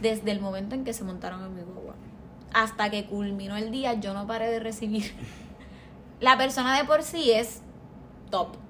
[0.00, 1.94] desde el momento en que se montaron en mi guagua,
[2.52, 5.14] hasta que culminó el día, yo no paré de recibir.
[6.20, 7.62] La persona de por sí es
[8.30, 8.61] top.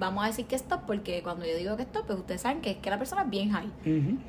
[0.00, 2.40] Vamos a decir que es top porque cuando yo digo que es top, pues ustedes
[2.40, 3.70] saben que es que la persona es bien high.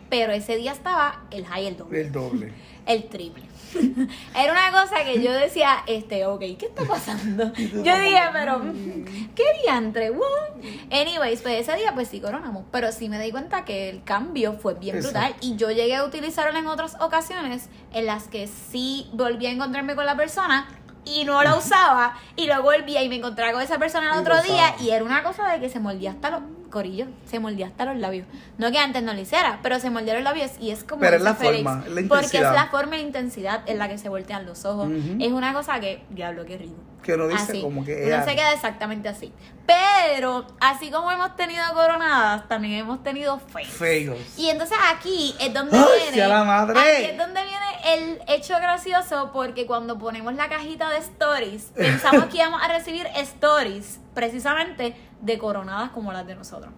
[0.09, 2.53] Pero ese día estaba el high el doble El doble.
[2.85, 3.43] el triple.
[4.35, 7.53] Era una cosa que yo decía, este, ok, ¿qué está pasando?
[7.57, 10.11] Yo dije, pero, mm, ¿qué diantre?
[10.11, 10.59] What?
[10.91, 14.53] Anyways, pues ese día pues sí coronamos, pero sí me di cuenta que el cambio
[14.53, 15.47] fue bien brutal Exacto.
[15.47, 19.95] y yo llegué a utilizarlo en otras ocasiones en las que sí volví a encontrarme
[19.95, 20.67] con la persona
[21.05, 24.21] y no la usaba y luego volvía y me encontraba con esa persona el Y
[24.21, 27.39] otro lo día y era una cosa de que se mordía hasta los corillos, se
[27.39, 28.25] mordía hasta los labios.
[28.57, 31.17] No que antes no lo hiciera, pero se mordía los labios y es como Pero
[31.17, 32.53] es la Félix, forma, la porque es intensidad.
[32.55, 34.87] la forma y la intensidad en la que se voltean los ojos.
[34.87, 35.17] Ujú.
[35.19, 36.75] Es una cosa que, diablo, qué rico.
[37.03, 37.61] Que uno dice Así.
[37.61, 38.03] como que...
[38.05, 39.33] Uno "Ah, se queda exactamente así.
[39.65, 43.69] Pero, así como hemos tenido coronadas, también hemos tenido fails.
[43.73, 44.37] Fails.
[44.37, 46.27] Y entonces aquí es donde ¡Ay, viene.
[46.27, 46.79] la madre!
[46.79, 52.25] Aquí es donde viene el hecho gracioso, porque cuando ponemos la cajita de stories, pensamos
[52.25, 56.73] que íbamos a recibir stories, precisamente de coronadas como las de nosotros.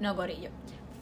[0.00, 0.50] No, Corillo.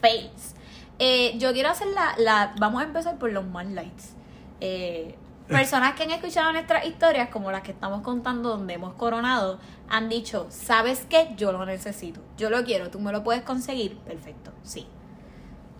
[0.01, 0.55] Fails.
[0.99, 2.53] Eh, yo quiero hacer la, la.
[2.59, 4.13] Vamos a empezar por los más lights.
[4.61, 5.15] Eh,
[5.47, 10.09] personas que han escuchado nuestras historias, como las que estamos contando, donde hemos coronado, han
[10.09, 11.33] dicho: ¿Sabes qué?
[11.35, 12.21] Yo lo necesito.
[12.37, 12.89] Yo lo quiero.
[12.89, 13.97] ¿Tú me lo puedes conseguir?
[13.99, 14.51] Perfecto.
[14.63, 14.87] Sí.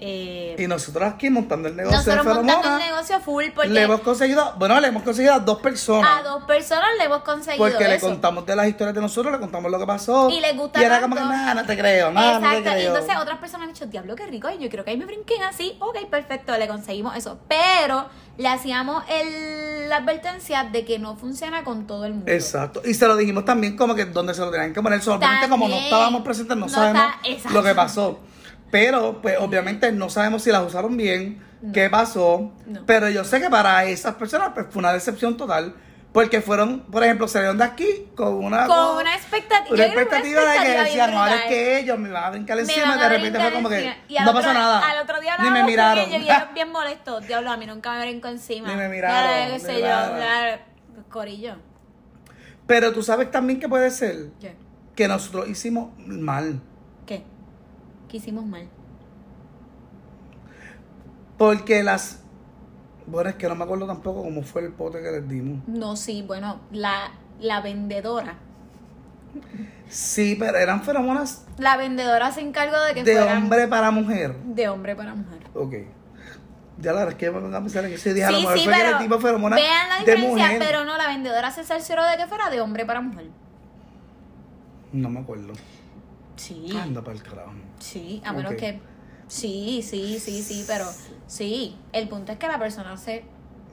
[0.06, 4.02] Eh, Y nosotros aquí montando el negocio nosotros montando el negocio full porque le hemos
[4.02, 6.10] conseguido, bueno, le hemos conseguido a dos personas.
[6.20, 9.40] a dos personas le hemos conseguido porque le contamos de las historias de nosotros, le
[9.40, 10.30] contamos lo que pasó.
[10.30, 12.70] Y les gusta Y era como que, nada, no te creo, nada, no te Exacto,
[12.70, 12.96] y creo.
[12.96, 15.42] entonces otras personas han dicho, diablo, qué rico, y yo creo que ahí me brinquen
[15.44, 17.40] así, ok, perfecto, le conseguimos eso.
[17.48, 18.06] Pero
[18.38, 22.30] le hacíamos el, la advertencia de que no funciona con todo el mundo.
[22.32, 22.82] Exacto.
[22.84, 25.02] Y se lo dijimos también como que donde se lo tenían que poner.
[25.02, 27.58] Solamente como no estábamos presentes, no, No sabemos está- exacto.
[27.58, 28.20] lo que pasó.
[28.74, 31.40] Pero, pues, obviamente no sabemos si las usaron bien,
[31.72, 32.52] qué pasó.
[32.66, 32.84] No.
[32.88, 35.76] Pero yo sé que para esas personas, pues, fue una decepción total.
[36.12, 38.66] Porque fueron, por ejemplo, salieron de aquí con una...
[38.66, 41.80] Con una expectativa, una yo que una expectativa de que expectativa decían, ahora es que
[41.82, 42.98] ellos me van a brincar encima.
[42.98, 44.90] De repente fue como que no otro- pasó nada.
[44.90, 46.10] Al otro día Ni me miraron.
[46.12, 47.28] y ellos bien molestos.
[47.28, 48.70] Diablo, a mí nunca me brincó encima.
[48.70, 50.66] Ni me miraron, qué sé yo, ya,
[51.12, 51.58] Corillo.
[52.66, 54.56] Pero tú sabes también que puede ser ¿Qué?
[54.96, 56.60] que nosotros hicimos mal.
[58.14, 58.68] ¿Qué hicimos mal?
[61.36, 62.20] Porque las...
[63.08, 65.68] Bueno, es que no me acuerdo tampoco cómo fue el pote que les dimos.
[65.68, 68.36] No, sí, bueno, la, la vendedora.
[69.90, 74.36] Sí, pero eran feromonas La vendedora se encargó de que de fueran hombre para mujer.
[74.46, 75.40] de hombre para mujer.
[75.56, 75.74] Ok.
[76.78, 78.28] Ya la verdad es que me pongo a pensar en ese día.
[78.28, 80.30] a lo Sí, mejor sí, fue que pero el tipo feromonas vean la de diferencia,
[80.46, 80.60] mujer.
[80.60, 83.26] pero no, la vendedora se cercioró de que fuera de hombre para mujer.
[84.92, 85.54] No me acuerdo.
[86.36, 86.68] Sí.
[86.80, 87.54] Anda para el carajo.
[87.84, 88.80] Sí, a menos que.
[89.28, 90.86] Sí, sí, sí, sí, pero
[91.28, 91.76] sí.
[91.92, 93.26] El punto es que la persona se.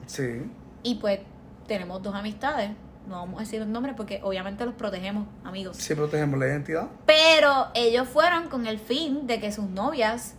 [0.05, 0.41] Sí.
[0.83, 1.19] Y pues
[1.67, 2.71] tenemos dos amistades.
[3.07, 5.77] No vamos a decir los nombres porque obviamente los protegemos, amigos.
[5.77, 6.87] Sí protegemos la identidad.
[7.05, 10.35] Pero ellos fueron con el fin de que sus novias,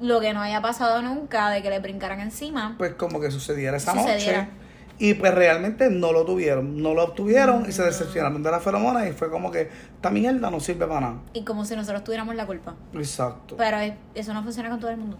[0.00, 3.76] lo que no haya pasado nunca, de que le brincaran encima, Pues como que sucediera
[3.78, 4.44] esa Sucediera.
[4.44, 4.50] noche.
[4.98, 6.80] Y pues realmente no lo tuvieron.
[6.80, 9.62] No lo obtuvieron y se decepcionaron de la feromona y fue como que
[9.94, 11.20] esta mierda no sirve para nada.
[11.32, 12.74] y como si nosotros tuviéramos la culpa.
[12.94, 13.56] Exacto.
[13.56, 15.18] Pero es- eso no funciona con todo el mundo.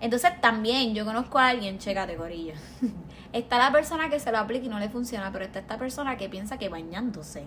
[0.00, 2.54] Entonces también yo conozco a alguien, chécate, Corillo.
[3.32, 6.16] está la persona que se lo aplica y no le funciona, pero está esta persona
[6.16, 7.44] que piensa que bañándose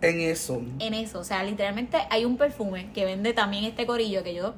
[0.00, 0.62] En eso.
[0.78, 1.20] en eso.
[1.20, 4.54] O sea, literalmente hay un perfume que vende también este Corillo que yo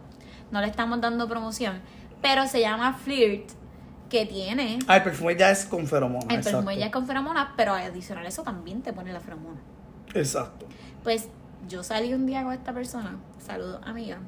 [0.50, 1.80] no le estamos dando promoción,
[2.22, 3.50] pero se llama Flirt,
[4.14, 6.32] que tiene Ah, el perfume ya es con feromona.
[6.32, 9.60] el perfume ya es con feromonas, pero adicional a eso también te pone la feromona.
[10.14, 10.66] Exacto.
[11.02, 11.28] Pues
[11.68, 14.18] yo salí un día con esta persona, saludos amiga.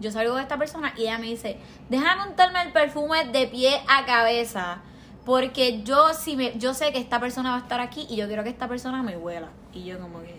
[0.00, 3.80] Yo salgo con esta persona y ella me dice, déjame untarme el perfume de pie
[3.86, 4.78] a cabeza,
[5.24, 8.26] porque yo si me, yo sé que esta persona va a estar aquí y yo
[8.26, 9.50] quiero que esta persona me huela.
[9.72, 10.34] Y yo como que,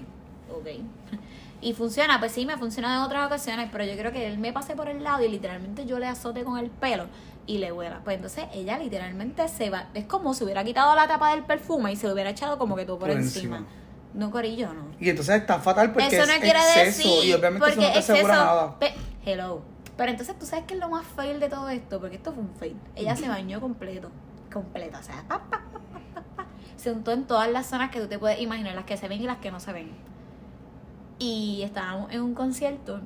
[0.51, 0.81] ok.
[1.63, 4.51] Y funciona, pues sí, me funciona en otras ocasiones, pero yo creo que él me
[4.51, 7.05] pase por el lado y literalmente yo le azote con el pelo
[7.47, 8.01] y le huela.
[8.03, 11.91] Pues entonces ella literalmente se va, es como si hubiera quitado la tapa del perfume
[11.91, 13.57] y se lo hubiera echado como que todo por, Por encima.
[13.57, 13.71] encima.
[14.13, 14.85] No, corillo, no.
[14.99, 17.91] Y entonces está fatal porque eso es no quiere exceso decir y obviamente eso no
[17.91, 18.79] te asegura exceso- nada.
[18.79, 18.93] pe-
[19.25, 19.61] hello
[19.97, 22.41] pero entonces tú sabes que es lo más fail de todo esto porque esto fue
[22.43, 24.09] un fail ella se bañó completo
[24.51, 25.61] completa o sea pa, pa,
[26.35, 26.45] pa.
[26.75, 29.21] se untó en todas las zonas que tú te puedes imaginar las que se ven
[29.21, 29.91] y las que no se ven
[31.19, 32.99] y estábamos en un concierto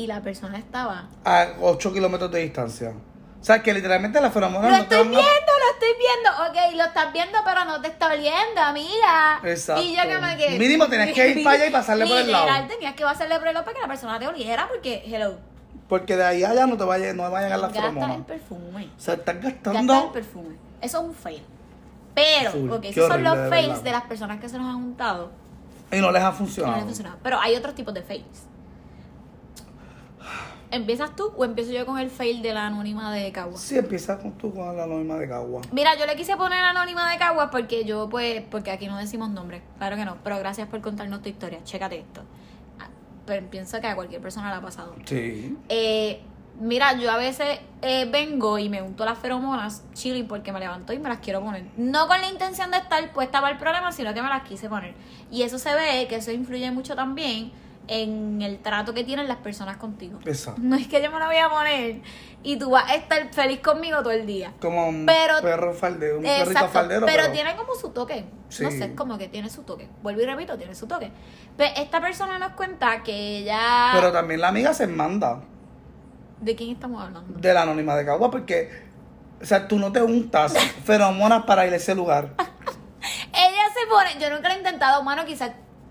[0.00, 2.94] y la persona estaba A 8 kilómetros de distancia.
[3.40, 6.30] O sea, que literalmente la feromona lo no te estoy a- viendo, lo estoy viendo.
[6.70, 9.40] Ok, lo estás viendo, pero no te está oliendo, amiga.
[9.44, 9.82] Exacto.
[9.82, 10.02] Y yo
[10.38, 10.58] que...
[10.58, 12.44] Mínimo tenías que ir para allá y pasarle por el lado.
[12.46, 15.38] Literal, tenías que pasarle por el lado para que la persona te oliera, porque, hello,
[15.88, 18.24] Porque de ahí a allá no te vaya, no va a llegar la gastas el
[18.24, 18.90] perfume.
[18.96, 20.12] O sea, estás Gastas el gastando.
[20.12, 20.56] perfume.
[20.82, 21.42] Eso es un fail.
[22.14, 22.70] Pero, Full.
[22.72, 23.82] ok, esos son horrible, los de fails verdad.
[23.84, 25.30] de las personas que se nos han juntado.
[25.92, 26.74] Y no les ha que no funcionado.
[26.74, 27.16] les ha funcionado.
[27.22, 28.46] Pero hay otros tipos de fails.
[30.72, 33.58] ¿Empiezas tú o empiezo yo con el fail de la anónima de Cagua?
[33.58, 35.62] Sí, empieza con tú con la norma de Cagua.
[35.72, 39.30] Mira, yo le quise poner anónima de Caguas porque yo, pues, porque aquí no decimos
[39.30, 39.62] nombre.
[39.78, 41.58] Claro que no, pero gracias por contarnos tu historia.
[41.64, 42.22] Chécate esto.
[42.78, 42.86] Ah,
[43.26, 44.94] Pero pienso que a cualquier persona le ha pasado.
[45.06, 45.56] Sí.
[45.68, 46.20] Eh,
[46.60, 50.92] mira, yo a veces eh, vengo y me unto las feromonas chilling porque me levanto
[50.92, 51.64] y me las quiero poner.
[51.76, 54.68] No con la intención de estar puesta para el problema, sino que me las quise
[54.68, 54.94] poner.
[55.32, 57.50] Y eso se ve que eso influye mucho también
[57.88, 60.18] en el trato que tienen las personas contigo.
[60.24, 60.60] Exacto.
[60.62, 62.02] No es que yo me la voy a poner
[62.42, 64.52] y tú vas a estar feliz conmigo todo el día.
[64.60, 67.06] Como un Pero- perro faldero, un perrito faldero.
[67.06, 68.22] pero, tiene como su toque.
[68.22, 68.70] No Sí.
[68.70, 69.88] sé, es como que tiene su toque.
[70.02, 71.10] Vuelvo y repito, tiene su toque.
[71.56, 73.90] Pero esta persona nos cuenta que ella...
[73.94, 75.40] Pero también la amiga se manda
[76.40, 77.34] ¿De quién estamos hablando?
[77.38, 78.70] de la anónima de Cagua porque,
[79.42, 82.34] o sea, tú no te untas feromonas para ir a ese lugar.
[83.32, 84.10] Ella se pone...
[84.20, 85.50] Yo nunca lo he intentado, mano, quizás...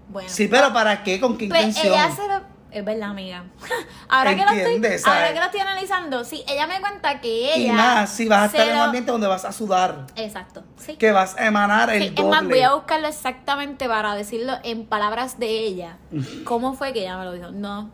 [0.10, 0.30] Bueno.
[0.30, 1.19] Sí, pero ¿para qué?
[1.19, 1.93] ¿Con qué Pues intención?
[1.93, 2.60] ella se lo...
[2.72, 3.45] Es verdad, amiga.
[4.10, 7.74] ahora, que lo estoy, ahora que lo estoy analizando, sí, ella me cuenta que ella...
[7.74, 10.95] y más, si vas a estar en un ambiente donde vas a sudar, Exacto, sí.
[10.95, 12.30] que vas a emanar el Sí, es doble.
[12.30, 15.98] más, voy a buscarlo exactamente para decirlo en palabras de ella.
[16.45, 17.50] ¿Cómo fue que ella me lo dijo?
[17.50, 17.89] No.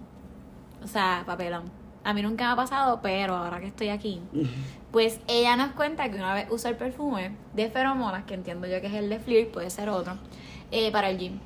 [0.83, 1.71] O sea, papelón.
[2.03, 4.21] A mí nunca me ha pasado, pero ahora que estoy aquí,
[4.91, 8.81] pues ella nos cuenta que una vez usó el perfume de feromonas, que entiendo yo
[8.81, 10.17] que es el de Flirt, puede ser otro,
[10.71, 11.39] eh, para el gym.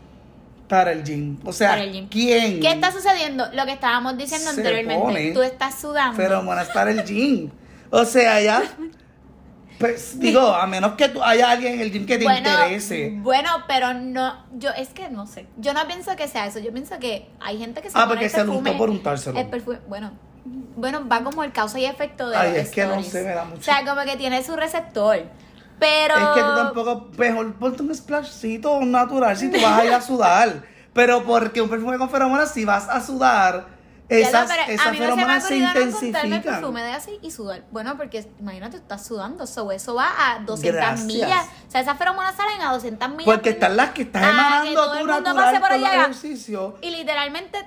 [0.69, 1.38] Para el gym.
[1.43, 2.08] O sea, gym.
[2.08, 2.60] ¿quién?
[2.62, 3.45] ¿Qué está sucediendo?
[3.53, 5.01] Lo que estábamos diciendo Se anteriormente.
[5.03, 6.15] pone Tú estás sudando.
[6.15, 7.49] Feromonas para el gym.
[7.89, 8.62] O sea, ya.
[9.79, 13.13] Pues digo, a menos que tú haya alguien en el gym que te interese.
[13.15, 15.47] Bueno, pero no, yo es que no sé.
[15.58, 16.60] Yo no pienso que sea eso.
[16.60, 18.89] Yo pienso que hay gente que se Ah, pone porque el se lo untó por
[18.89, 19.39] untárselo.
[19.39, 20.12] El perfume, bueno,
[20.75, 23.43] bueno, va como el causa y efecto de Ay, es que no sé, me da
[23.45, 25.23] mucho- O sea, como que tiene su receptor.
[25.80, 29.94] Pero Es que tú tampoco, mejor ponte un splashcito natural si tú vas a ir
[29.94, 30.63] a sudar.
[30.94, 33.68] Pero porque un perfume con feromonas, si vas a sudar,
[34.10, 36.42] Ya esas, pero esas a mí no se me ha feromonas se, intensifican.
[36.42, 37.63] perfume de así y sudar.
[37.72, 41.06] Bueno, porque imagínate, estás sudando, so, eso va a 200 Gracias.
[41.06, 41.46] millas.
[41.68, 43.26] O sea, esas feromonas salen a 200 millas.
[43.26, 46.02] Porque están las que estás que emanando todo tú el mundo natural por allá.
[46.02, 47.60] ejercicios, Y literalmente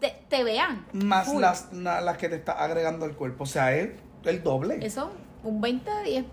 [0.00, 0.86] te, te vean.
[0.94, 3.44] más las, las que te está agregando el cuerpo.
[3.44, 3.90] O sea, es
[4.24, 4.78] el doble.
[4.84, 5.12] Eso,
[5.44, 6.24] un 20 de 10.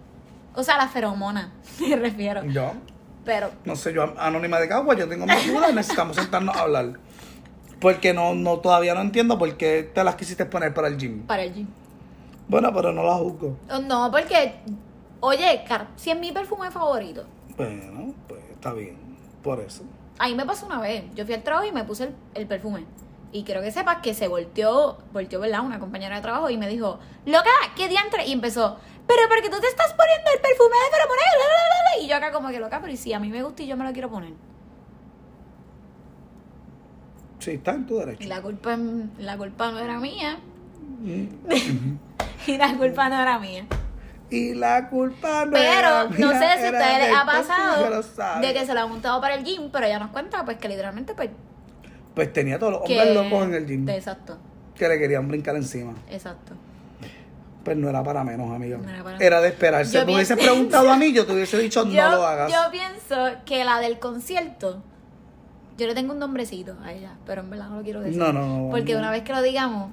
[0.57, 2.43] O sea, la feromona, me refiero.
[2.45, 2.73] Yo,
[3.23, 6.93] Pero, no sé, yo anónima de Cagua, yo tengo mis dudas, necesitamos sentarnos a hablar.
[7.79, 11.21] Porque no, no, todavía no entiendo por qué te las quisiste poner para el gym.
[11.27, 11.67] para el gym.
[12.47, 13.57] Bueno, pero no las juzgo.
[13.69, 14.55] Oh, No, porque,
[15.19, 17.23] oye, car- si es mi perfume favorito.
[17.55, 18.97] Bueno, pues está bien.
[19.43, 19.83] Por eso.
[20.17, 21.03] ahí me pasó una vez.
[21.13, 22.85] Yo fui al trabajo y me puse el, el perfume.
[23.31, 25.61] Y quiero que sepas que se volteó, volteó, ¿verdad?
[25.61, 28.25] Una compañera de trabajo y me dijo, loca, ¿qué diantre?
[28.25, 31.25] Y empezó, pero porque tú te estás poniendo el perfume de feromonas.
[31.37, 32.03] bla, bla, bla, bla".
[32.03, 33.77] Y yo acá como que loca, pero ¿y si a mí me gusta y yo
[33.77, 34.33] me lo quiero poner.
[37.39, 38.27] Sí, está en tu Y derecho.
[38.29, 38.77] la culpa,
[39.19, 40.39] la culpa no era mía.
[40.99, 41.97] Mm.
[42.47, 43.65] Y la culpa no era mía.
[44.29, 47.25] Y la culpa no era Pero no mía, sé si a era ustedes les ha
[47.25, 50.57] pasado de que se lo ha montado para el gym, pero ella nos cuenta pues
[50.57, 51.29] que literalmente pues
[52.15, 52.97] Pues tenía todos los que...
[52.99, 54.37] hombres locos en el gym Exacto,
[54.75, 55.93] que le querían brincar encima.
[56.09, 56.53] exacto.
[57.67, 58.77] Pues no era para menos, amiga.
[58.77, 59.91] No era para Era de esperarse.
[59.99, 62.49] Yo Me hubiese pienso- preguntado a mí, yo te hubiese dicho no lo hagas.
[62.49, 64.82] yo pienso que la del concierto,
[65.77, 68.17] yo le tengo un nombrecito a ella, pero en verdad no lo quiero decir.
[68.17, 68.99] No, no, no, Porque no.
[68.99, 69.91] una vez que lo digamos,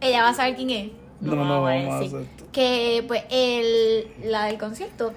[0.00, 0.90] ella va a saber quién es.
[1.20, 2.18] No, lo no, vamos a a decir.
[2.20, 2.44] esto.
[2.50, 5.12] Que pues el, la del concierto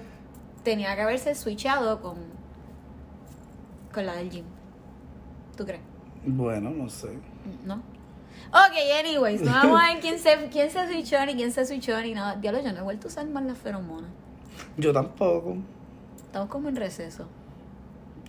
[0.62, 2.18] tenía que haberse switchado con,
[3.92, 4.44] con la del gym.
[5.56, 5.82] ¿Tú crees?
[6.24, 7.08] Bueno, no sé.
[7.64, 7.82] ¿No?
[8.52, 12.00] Ok, anyways, no vamos a ver quién se, quién se switchó ni quién se switchó
[12.00, 12.36] ni nada.
[12.36, 14.10] Diablo, yo no he vuelto a usar más las feromonas.
[14.76, 15.56] Yo tampoco.
[16.24, 17.26] Estamos como en receso.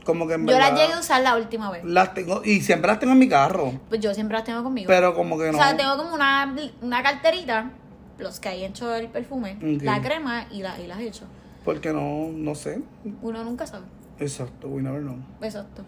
[0.05, 1.83] Como que en Yo las llegué a usar la última vez.
[1.83, 3.73] las tengo y siempre las tengo en mi carro.
[3.89, 4.87] Pues yo siempre las tengo conmigo.
[4.87, 5.57] Pero como que no.
[5.57, 7.71] O sea, tengo como una, una carterita,
[8.17, 11.25] los que hay hecho el perfume, la crema y, la, y las he hecho.
[11.63, 12.81] Porque no, no sé.
[13.21, 13.85] Uno nunca sabe.
[14.19, 15.17] Exacto, we never know.
[15.41, 15.83] Exacto.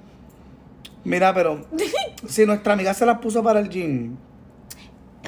[1.03, 1.65] Mira, pero
[2.27, 4.15] si nuestra amiga se las puso para el gym,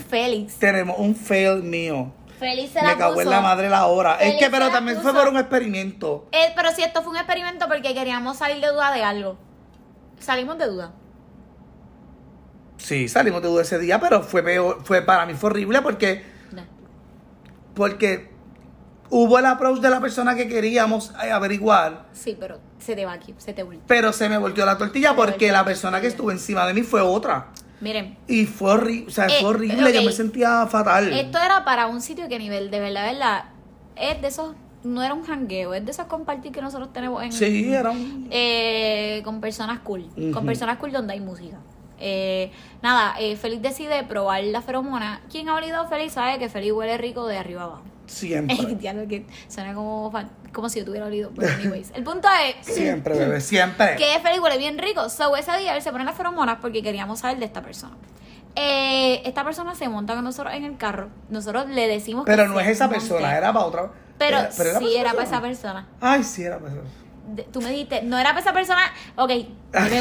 [0.10, 0.56] Félix.
[0.56, 2.12] tenemos un fail mío.
[2.40, 3.24] Félix se Me la cago puso.
[3.24, 4.16] en la madre la hora.
[4.16, 5.24] Es que, se pero la también fue puso.
[5.24, 6.28] por un experimento.
[6.32, 9.38] Eh, pero si esto fue un experimento porque queríamos salir de duda de algo.
[10.20, 10.94] Salimos de duda.
[12.78, 16.24] Sí, salimos de duda ese día, pero fue peor, fue para mí fue horrible porque,
[16.52, 16.64] No.
[17.74, 18.30] porque
[19.10, 23.14] hubo el approach de la persona que queríamos eh, averiguar, Sí, pero se te va
[23.14, 23.82] aquí, se te vuelve.
[23.88, 26.74] pero se me volteó la tortilla Se porque volteó la persona que estuvo encima de
[26.74, 27.48] mí fue otra.
[27.82, 31.12] Miren, Y fue horrible, o sea, Eh, fue horrible, yo me sentía fatal.
[31.12, 33.44] esto era para un sitio que nivel, de verdad, verdad,
[33.96, 37.32] es de esos, no era un jangueo, es de esos compartir que nosotros tenemos en,
[37.32, 38.28] Sí, era un...
[38.32, 41.58] eh, con personas cool, con personas cool donde hay música.
[42.00, 45.22] Eh, nada, eh, Félix decide probar la feromona.
[45.32, 47.84] Quien ha olido a Félix sabe que Félix huele rico de arriba abajo.
[48.08, 50.12] Siempre, Diablo, que suena como,
[50.54, 51.32] como si yo tuviera olido.
[51.36, 53.96] Pero anyways, el punto es siempre, bebé, siempre.
[53.98, 55.10] que Félix huele bien rico.
[55.10, 57.96] So ese día él se pone las feromonas porque queríamos saber de esta persona.
[58.56, 61.10] Eh, esta persona se monta con nosotros en el carro.
[61.30, 63.00] Nosotros le decimos que Pero no es esa monte.
[63.02, 63.92] persona, era para otra.
[64.18, 65.86] Pero, era- sí era para esa persona.
[65.86, 65.88] persona.
[66.00, 67.05] Ay, sí, era para esa De-
[67.52, 68.82] tú me dijiste, no era para esa persona.
[69.16, 69.32] Ok,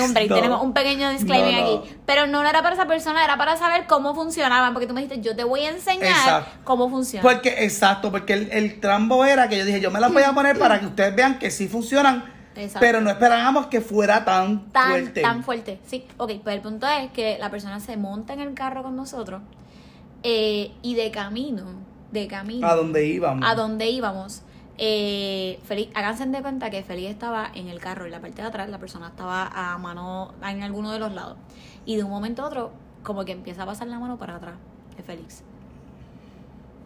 [0.04, 1.76] un break, tenemos un pequeño disclaimer No, no.
[1.78, 1.96] aquí.
[2.06, 4.72] Pero no era para esa persona, era para saber cómo funcionaban.
[4.72, 6.50] Porque tú me dijiste, yo te voy a enseñar Exacto.
[6.64, 7.22] cómo funciona.
[7.22, 10.32] Porque, exacto, porque el, el trambo era que yo dije, yo me las voy a
[10.34, 12.24] poner para que ustedes vean que sí funcionan,
[12.56, 12.78] Exacto.
[12.80, 15.20] pero no esperábamos que fuera tan, tan fuerte.
[15.22, 15.80] tan fuerte.
[15.86, 18.94] Sí, ok, pues el punto es que la persona se monta en el carro con
[18.96, 19.40] nosotros
[20.22, 21.64] eh, y de camino,
[22.12, 23.44] de camino A donde íbamos.
[23.48, 24.42] a donde íbamos,
[24.76, 28.48] eh, Feliz, háganse de cuenta que Feliz estaba en el carro, en la parte de
[28.48, 31.36] atrás, la persona estaba a mano en alguno de los lados.
[31.86, 34.54] Y de un momento a otro, como que empieza a pasar la mano para atrás
[34.96, 35.42] de Félix.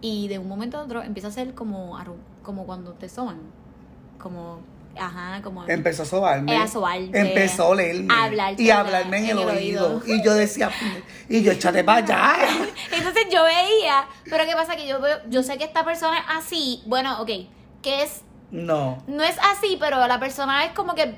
[0.00, 1.98] Y de un momento a otro empieza a ser como,
[2.42, 3.38] como cuando te soban.
[4.18, 4.60] Como,
[4.98, 5.66] ajá, como...
[5.66, 6.52] Empezó a sobarme.
[6.52, 7.10] Eh, a sobarme.
[7.18, 8.12] Empezó a olerme.
[8.12, 10.00] A hablarte y a hablarme en, en el, el oído.
[10.00, 10.14] oído.
[10.14, 10.70] Y yo decía,
[11.28, 12.36] y yo, échate para allá.
[12.92, 14.76] Entonces yo veía, pero ¿qué pasa?
[14.76, 17.30] Que yo veo, yo sé que esta persona es así, bueno, ok,
[17.88, 19.02] que es, No.
[19.06, 21.16] no es así, pero la persona es como que,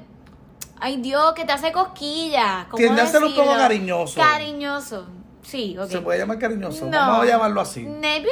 [0.78, 2.64] ay Dios, que te hace cosquillas.
[2.66, 4.20] ¿cómo Tiende a ser un poco cariñoso.
[4.20, 5.06] Cariñoso,
[5.42, 5.88] sí, ok.
[5.88, 6.85] Se puede llamar cariñoso.
[6.87, 6.90] No.
[6.96, 7.80] Vamos a llamarlo así.
[7.83, 8.28] Maybe.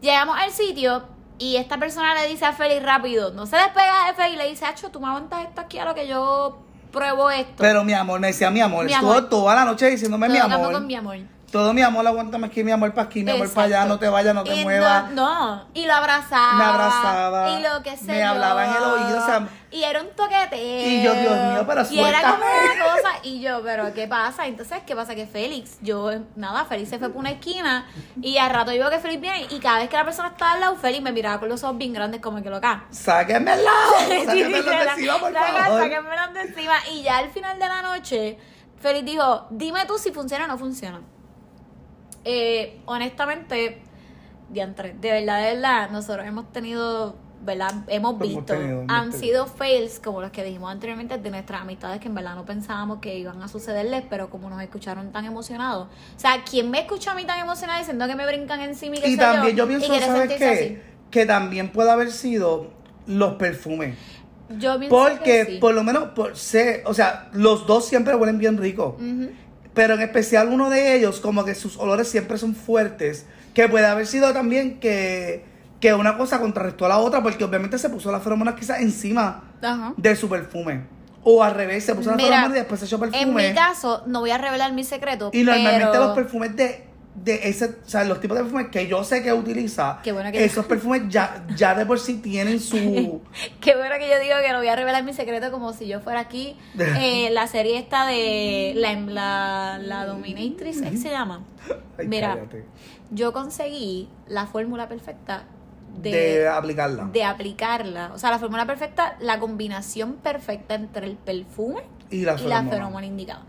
[0.00, 1.04] Llegamos al sitio
[1.38, 4.64] y esta persona le dice a Félix rápido, no se despega de Félix, le dice,
[4.64, 6.58] Acho, tú me aguantas esto aquí a lo que yo
[6.90, 7.54] pruebo esto.
[7.58, 8.84] Pero mi amor, me decía mi amor.
[8.86, 10.72] Mi Estuvo toda la noche diciéndome mi Todo amor.
[10.72, 11.16] con mi amor.
[11.52, 14.08] Todo mi amor, aguántame aquí, mi amor, para aquí, mi amor, para allá, no te
[14.08, 15.10] vayas, no te Y muevas.
[15.10, 16.54] No, no, y lo abrazaba.
[16.54, 18.28] Me abrazaba, Y lo que sé me yo.
[18.28, 20.88] hablaba en el oído, o sea, y era un toqueteo.
[20.88, 23.08] Y yo, Dios mío, pero Y era como una cosa.
[23.22, 24.46] Y yo, pero ¿qué pasa?
[24.46, 25.14] Entonces, ¿qué pasa?
[25.14, 27.86] Que Félix, yo, nada, Félix se fue por una esquina.
[28.22, 29.46] Y al rato yo veo que Félix viene.
[29.50, 31.76] Y cada vez que la persona estaba al lado, Félix me miraba con los ojos
[31.76, 32.84] bien grandes, como que loca.
[32.88, 33.92] Sáquenme el lado,
[34.24, 35.82] sáquenme el de encima, por favor.
[35.82, 36.74] sáquenmelo de encima.
[36.94, 38.38] Y ya al final de la noche,
[38.80, 41.02] Félix dijo, dime tú si funciona o no funciona.
[42.24, 43.78] Eh, honestamente,
[44.50, 47.72] diantre, de verdad, de verdad, nosotros hemos tenido, ¿verdad?
[47.88, 49.18] Hemos Hemos visto, tenido, hemos han tenido.
[49.18, 52.98] sido fails, como los que dijimos anteriormente, de nuestras amistades que en verdad no pensábamos
[53.00, 55.88] que iban a sucederles, pero como nos escucharon tan emocionados.
[56.16, 59.00] O sea, ¿quién me escucha a mí tan emocionada diciendo que me brincan encima y
[59.00, 60.82] que Y también yo pienso, ¿sabes qué?
[61.10, 62.70] Que también puede haber sido
[63.06, 63.96] los perfumes.
[64.58, 65.58] Yo pienso Porque que sí.
[65.58, 68.96] por lo menos, por, sé, o sea, los dos siempre huelen bien rico.
[68.98, 69.30] Ujú.
[69.74, 73.26] Pero en especial uno de ellos, como que sus olores siempre son fuertes.
[73.54, 75.44] Que puede haber sido también que,
[75.80, 79.44] que una cosa contrarrestó a la otra, porque obviamente se puso las feromonas quizás encima
[79.62, 79.94] Ajá.
[79.96, 80.82] de su perfume.
[81.24, 83.48] O al revés, se puso las Mira, feromonas y después se echó En perfume.
[83.48, 86.06] mi caso, no voy a revelar mi secreto, y normalmente pero...
[86.06, 86.84] los perfumes de,
[87.14, 90.32] de ese, o sea, los tipos de perfumes que yo sé que utiliza, Qué bueno
[90.32, 93.20] que- esos perfumes ya, ya de por sí tienen su...
[93.60, 96.00] Qué bueno que yo digo que no voy a revelar mi secreto como si yo
[96.00, 96.56] fuera aquí.
[96.78, 101.44] Eh, la serie esta de la, la, la Dominatrix, ¿es que se llama?
[101.98, 102.64] Ay, Mira, cállate.
[103.10, 105.44] yo conseguí la fórmula perfecta
[105.98, 107.04] de, de, aplicarla.
[107.12, 108.12] de aplicarla.
[108.14, 112.38] O sea, la fórmula perfecta, la combinación perfecta entre el perfume y la y la
[112.38, 112.70] feromona.
[112.70, 113.42] feromona indicada.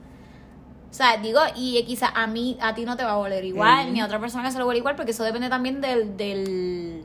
[0.94, 3.92] O sea, digo, y quizá a mí, a ti no te va a oler igual,
[3.92, 7.04] ni a otra persona que se lo huele igual, porque eso depende también del, del,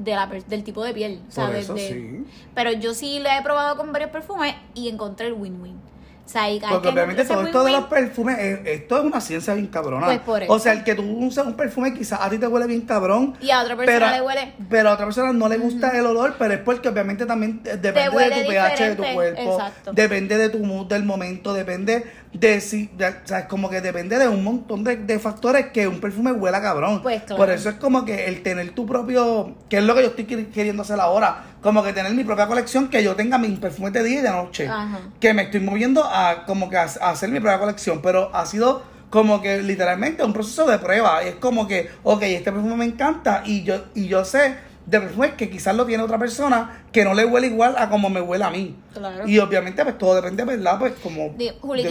[0.00, 1.20] de la del tipo de piel.
[1.28, 2.24] O sea, Por de- eso de- sí.
[2.54, 5.76] Pero yo sí lo he probado con varios perfumes y encontré el win-win.
[5.76, 9.52] O sea, Porque que obviamente todo esto de los perfumes, eh, esto es una ciencia
[9.52, 10.06] bien cabrona.
[10.06, 10.58] Pues por O eso.
[10.58, 13.34] sea, el que tú usas un perfume quizás a ti te huele bien cabrón.
[13.42, 14.54] Y a otra persona le huele.
[14.70, 17.76] Pero a otra persona no le gusta el olor, pero es porque obviamente también eh,
[17.76, 19.40] depende de tu pH de tu cuerpo.
[19.42, 19.92] exacto.
[19.92, 23.80] Depende de tu mood del momento, depende de si, de- o sea, es como que
[23.80, 27.00] depende de un montón de, de factores que un perfume huela cabrón.
[27.02, 27.36] Pues claro.
[27.36, 30.26] Por eso es como que el tener tu propio, que es lo que yo estoy
[30.26, 33.92] queri- queriendo hacer ahora, como que tener mi propia colección, que yo tenga mis perfumes
[33.92, 34.98] de día y de noche Ajá.
[35.20, 38.44] que me estoy moviendo a como que a, a hacer mi propia colección, pero ha
[38.46, 41.22] sido como que literalmente un proceso de prueba.
[41.22, 44.56] Es como que, ok, este perfume me encanta y yo, y yo sé
[44.86, 48.10] de perfumes que quizás lo tiene otra persona que no le huele igual a como
[48.10, 48.76] me huele a mí.
[48.92, 49.26] Claro.
[49.26, 50.78] Y obviamente pues todo depende, ¿verdad?
[50.78, 51.46] Pues como y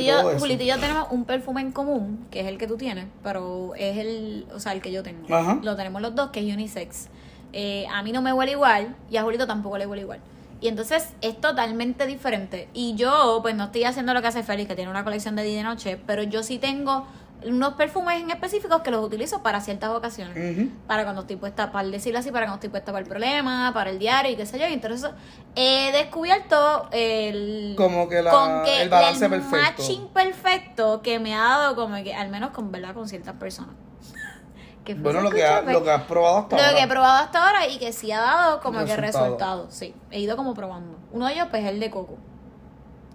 [0.06, 3.74] yo, y yo tenemos un perfume en común, que es el que tú tienes, pero
[3.76, 5.34] es el, o sea, el que yo tengo.
[5.34, 5.60] Ajá.
[5.64, 7.08] Lo tenemos los dos, que es unisex.
[7.52, 10.20] Eh, a mí no me huele igual y a Julito tampoco le huele igual.
[10.62, 12.70] Y entonces es totalmente diferente.
[12.74, 15.44] Y yo, pues no estoy haciendo lo que hace Félix, que tiene una colección de
[15.44, 17.06] día y de noche, pero yo sí tengo
[17.46, 20.70] unos perfumes en específicos que los utilizo para ciertas ocasiones.
[20.88, 23.90] Para cuando estoy puesta, para decirlo así, para cuando estoy puesta para el problema, para
[23.90, 24.68] el diario y qué sé yo.
[24.68, 25.10] Y entonces
[25.56, 27.74] he descubierto el...
[27.78, 29.58] Como que la- el balance perfecto.
[29.58, 33.76] matching perfecto que me ha dado como que, al menos con verdad, con ciertas personas.
[34.84, 36.76] Que Bueno, lo que, ha- pues, lo que has probado hasta lo ahora.
[36.78, 39.68] que he probado hasta ahora y que sí ha dado como que Resultado.
[39.70, 40.98] Sí, he ido como probando.
[41.14, 42.18] Uno de ellos, pues, es el de coco.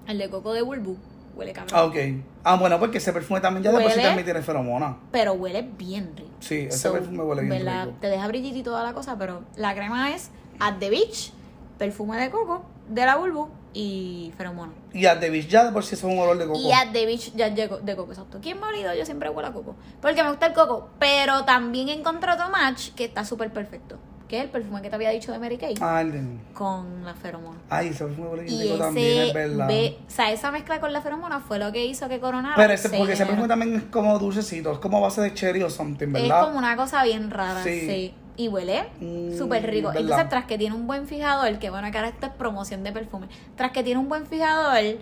[0.06, 0.96] El de coco de Bulbu.
[1.38, 1.72] Huele cabrón.
[1.72, 1.94] Ah, ok.
[2.42, 4.96] Ah, bueno, porque ese perfume también ya de por sí también tiene feromona.
[5.12, 6.30] Pero huele bien rico.
[6.40, 7.86] Sí, ese perfume huele bien ¿verdad?
[7.86, 7.98] rico.
[8.00, 11.32] Te deja brillito y toda la cosa, pero la crema es At the Beach,
[11.78, 14.72] perfume de coco, de la Bulbu y feromona.
[14.92, 16.58] Y a The Beach ya de por sí es un olor de coco.
[16.58, 18.38] Y At the Beach ya de, de coco, exacto.
[18.42, 18.92] ¿Quién me ha olido?
[18.94, 19.76] Yo siempre huelo a coco.
[20.00, 20.88] Porque me gusta el coco.
[20.98, 23.96] Pero también encontré otro match que está súper perfecto.
[24.28, 25.74] Que es el perfume que te había dicho de Mary Kay.
[25.80, 26.22] Ah, el de...
[26.52, 27.58] Con la feromona.
[27.70, 29.66] Ay, ese perfume huele bien rico también, es verdad.
[29.68, 32.54] ve- o sea, esa mezcla con la feromona fue lo que hizo que coronara.
[32.56, 35.62] Pero ese, se porque ese perfume también es como dulcecito, es como base de cherry
[35.62, 36.42] o something, Es ¿verdad?
[36.44, 37.80] como una cosa bien rara, Sí.
[37.80, 38.14] sí.
[38.36, 39.88] Y huele Mm, súper rico.
[39.88, 40.02] ¿verdad?
[40.02, 42.92] Entonces, tras que tiene un buen fijador, que bueno, que ahora esto es promoción de
[42.92, 43.28] perfume.
[43.56, 44.98] Tras que tiene un buen fijador,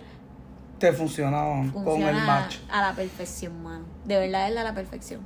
[0.79, 2.59] Te funciona, con el match.
[2.71, 3.85] a la perfección, mano.
[4.05, 5.21] De verdad es a la perfección.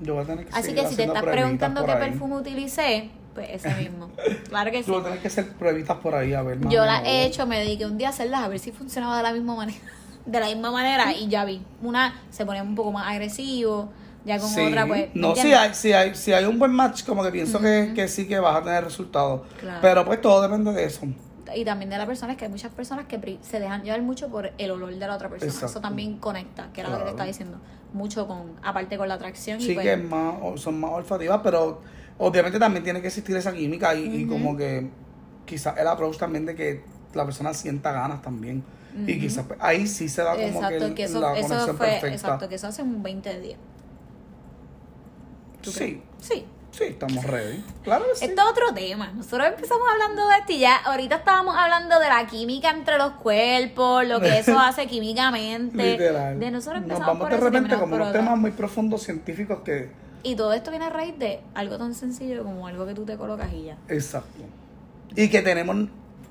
[0.00, 1.98] Yo voy a tener que Así que si te estás preguntando qué ahí.
[2.10, 4.10] perfume utilicé, pues ese mismo.
[4.48, 4.90] Claro que sí.
[4.90, 6.58] Tú tener que hacer pruebitas por ahí, a ver.
[6.68, 9.22] Yo las he hecho, me dediqué un día a hacerlas a ver si funcionaba de
[9.22, 9.78] la misma manera.
[10.26, 11.62] De la misma manera y ya vi.
[11.80, 13.88] Una se ponía un poco más agresivo,
[14.26, 14.60] ya con Sí.
[14.60, 15.08] otra pues...
[15.14, 17.92] ¿me No, si hay, si, hay, si hay un buen match, como que pienso que,
[17.94, 19.46] que sí que vas a tener resultados.
[19.58, 19.78] Claro.
[19.80, 21.06] Pero pues todo depende de eso.
[21.54, 24.28] y también de la persona es que hay muchas personas que se dejan llevar mucho
[24.28, 25.50] por el olor de la otra persona.
[25.50, 25.66] Exacto.
[25.66, 27.56] Eso también conecta, que era lo que te estaba diciendo.
[27.94, 29.58] Mucho con, aparte con la atracción.
[29.60, 31.80] y Sí pues, que es más, son más olfativas, pero
[32.18, 34.88] obviamente también tiene que existir esa química y, y como que
[35.46, 36.82] quizás el approach también de que
[37.14, 38.62] la persona sienta ganas también.
[39.06, 41.48] Y quizás pues, ahí sí se da como Exacto, que, el- que eso, la eso
[41.48, 42.14] conexión fue, perfecta.
[42.14, 43.58] exacto, que eso hace un 20 días.
[45.62, 45.98] ¿Tú Sí, crees?
[46.20, 46.44] Sí.
[46.72, 47.62] sí, estamos ready.
[47.82, 48.24] Claro que sí.
[48.26, 49.12] Esto es otro tema.
[49.12, 53.12] Nosotros empezamos hablando de esto y ya ahorita estábamos hablando de la química entre los
[53.14, 55.92] cuerpos, lo que eso hace químicamente.
[55.92, 56.38] Literal.
[56.38, 59.90] De nosotros Nos empezamos vamos por de repente como unos temas muy profundos científicos que...
[60.22, 63.16] Y todo esto viene a raíz de algo tan sencillo como algo que tú te
[63.16, 63.76] colocas y ya.
[63.88, 64.42] Exacto.
[65.16, 65.76] Y que tenemos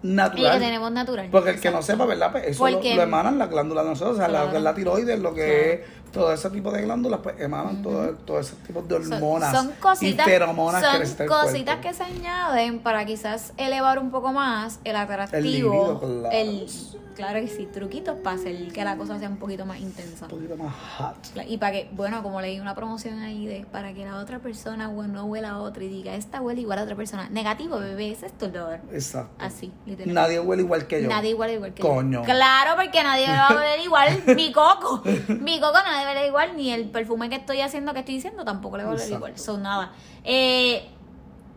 [0.03, 0.53] Y natural.
[0.59, 1.27] que tenemos natural.
[1.31, 2.31] Porque el que no sepa, ¿verdad?
[2.31, 4.59] Pues eso lo, lo emanan la glándula de nosotros, o sea, Claro.
[4.59, 5.93] la tiroides, lo que Claro.
[5.96, 9.51] es todo ese tipo de glándulas pues emanan todo, todo ese tipo de Son- hormonas
[9.51, 14.11] son, cositas, y feromonas que son el cositas que se añaden para quizás elevar un
[14.11, 15.41] poco más el atractivo.
[15.41, 16.29] libido, claro.
[16.31, 16.67] el-
[17.15, 20.25] claro que sí, truquitos para hacer que la cosa sea un poquito más intensa.
[20.25, 21.15] Un poquito más hot.
[21.47, 24.87] Y para que, bueno, como leí una promoción ahí de para que la otra persona
[24.87, 27.27] no huela a otra y diga, esta huele igual a otra persona.
[27.31, 28.81] Negativo, bebé, ese es tu olor.
[28.93, 29.33] Exacto.
[29.39, 30.13] Así, literal.
[30.13, 31.09] Nadie huele igual que yo.
[31.09, 32.19] Nadie igual igual que Coño.
[32.19, 32.23] yo.
[32.23, 34.21] Claro, porque nadie va a oler igual.
[34.35, 35.01] Mi coco.
[35.41, 36.55] Mi coco nadie oler igual.
[36.55, 39.37] Ni el perfume que estoy haciendo, que estoy diciendo, tampoco le va a oler igual.
[39.37, 39.91] Son nada.
[40.23, 40.87] Eh,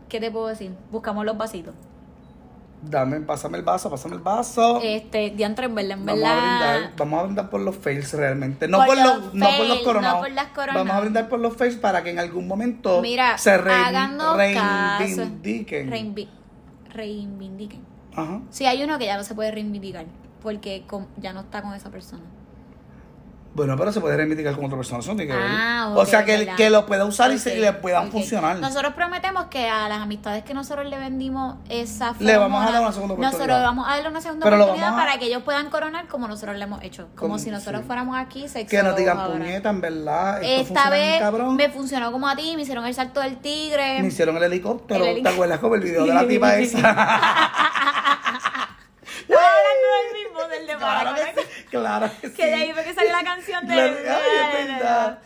[0.09, 0.71] ¿Qué te puedo decir?
[0.91, 1.73] Buscamos los vasitos.
[2.83, 4.79] Dame, pásame el vaso, pásame el vaso.
[4.81, 6.41] Este, diantre, en verdad, en Vamos a verdad.
[6.79, 8.67] brindar, vamos a brindar por los fails realmente.
[8.67, 10.15] No Por por, los los, no por los fails, coronados.
[10.15, 10.75] no por las coronas.
[10.75, 15.91] Vamos a brindar por los fails para que en algún momento Mira, se rein- reivindiquen.
[15.91, 16.29] Reinvi-
[16.89, 17.81] reivindiquen.
[18.15, 18.41] Ajá.
[18.49, 20.05] Sí, hay uno que ya no se puede reivindicar.
[20.41, 22.23] Porque con- ya no está con esa persona.
[23.53, 25.47] Bueno, pero se puede reivindicar con otra persona, eso no tiene que ver.
[25.49, 26.55] Ah, o sea, que, ¿verdad?
[26.55, 28.57] que lo pueda usar y, se, Ok, y le puedan funcionar.
[28.59, 32.81] Nosotros prometemos que a las amistades que nosotros le vendimos esa Le vamos a dar
[32.81, 33.31] una segunda oportunidad.
[33.33, 36.29] Nosotros vamos a darle una segunda Pero oportunidad a- para que ellos puedan coronar como
[36.29, 37.07] nosotros le hemos hecho.
[37.15, 37.87] Como Como- si nosotros sí.
[37.87, 39.33] fuéramos aquí que sexólogos nos digan ahora.
[39.37, 40.41] puñeta, en verdad.
[40.43, 41.55] Esto Esta vez cabrón.
[41.57, 44.01] me funcionó como a ti, me hicieron el salto del tigre.
[44.01, 45.03] Me hicieron el helicóptero.
[45.03, 46.79] El heli- ¿Te acuerdas como el video de la tipa esa?
[50.49, 51.47] Del de claro que sí.
[51.69, 52.33] Claro que sí.
[52.35, 53.75] Que de ahí fue que salió la canción de...
[53.75, 53.93] La- ay,
[54.59, 55.19] es verdad.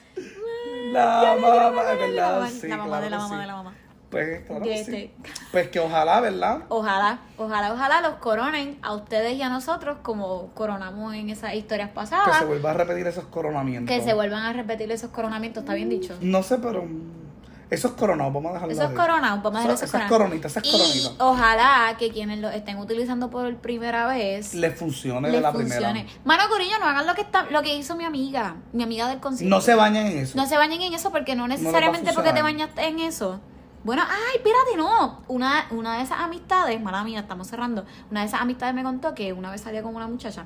[0.91, 3.55] La mamá, es verdad, La mamá, sí, la mamá de la que mamá de la
[3.55, 3.73] mamá.
[4.09, 4.91] Pues, claro que Este.
[4.91, 5.13] sí.
[5.51, 6.59] Pues que ojalá, ¿verdad?
[6.69, 11.89] Ojalá, ojalá, ojalá los coronen a ustedes y a nosotros como coronamos en esas historias
[11.89, 12.37] Que pasadas.
[12.39, 13.93] se vuelva a repetir esos coronamientos.
[13.93, 16.15] Que se vuelvan a repetir esos coronamientos, ¿está bien dicho?
[16.21, 17.24] No sé, pero mm,
[17.69, 20.71] esos coronados, vamos a dejarlo Esos coronados, vamos a dejar esos Esas coronitas, esas Y
[20.71, 21.11] coronitas.
[21.19, 26.01] ojalá que quienes lo estén utilizando por primera vez Les funcione de les la funcione.
[26.03, 26.19] primera.
[26.25, 29.19] Mano Corillo, no hagan lo que está, lo que hizo mi amiga, mi amiga del
[29.19, 29.55] concierto.
[29.55, 30.37] No se bañen en eso.
[30.37, 33.39] No se bañen en eso porque no necesariamente porque te bañaste en eso.
[33.83, 35.21] Bueno, ay, espérate, no.
[35.27, 37.85] Una, una de esas amistades, mala mía, estamos cerrando.
[38.09, 40.45] Una de esas amistades me contó que una vez salía con una muchacha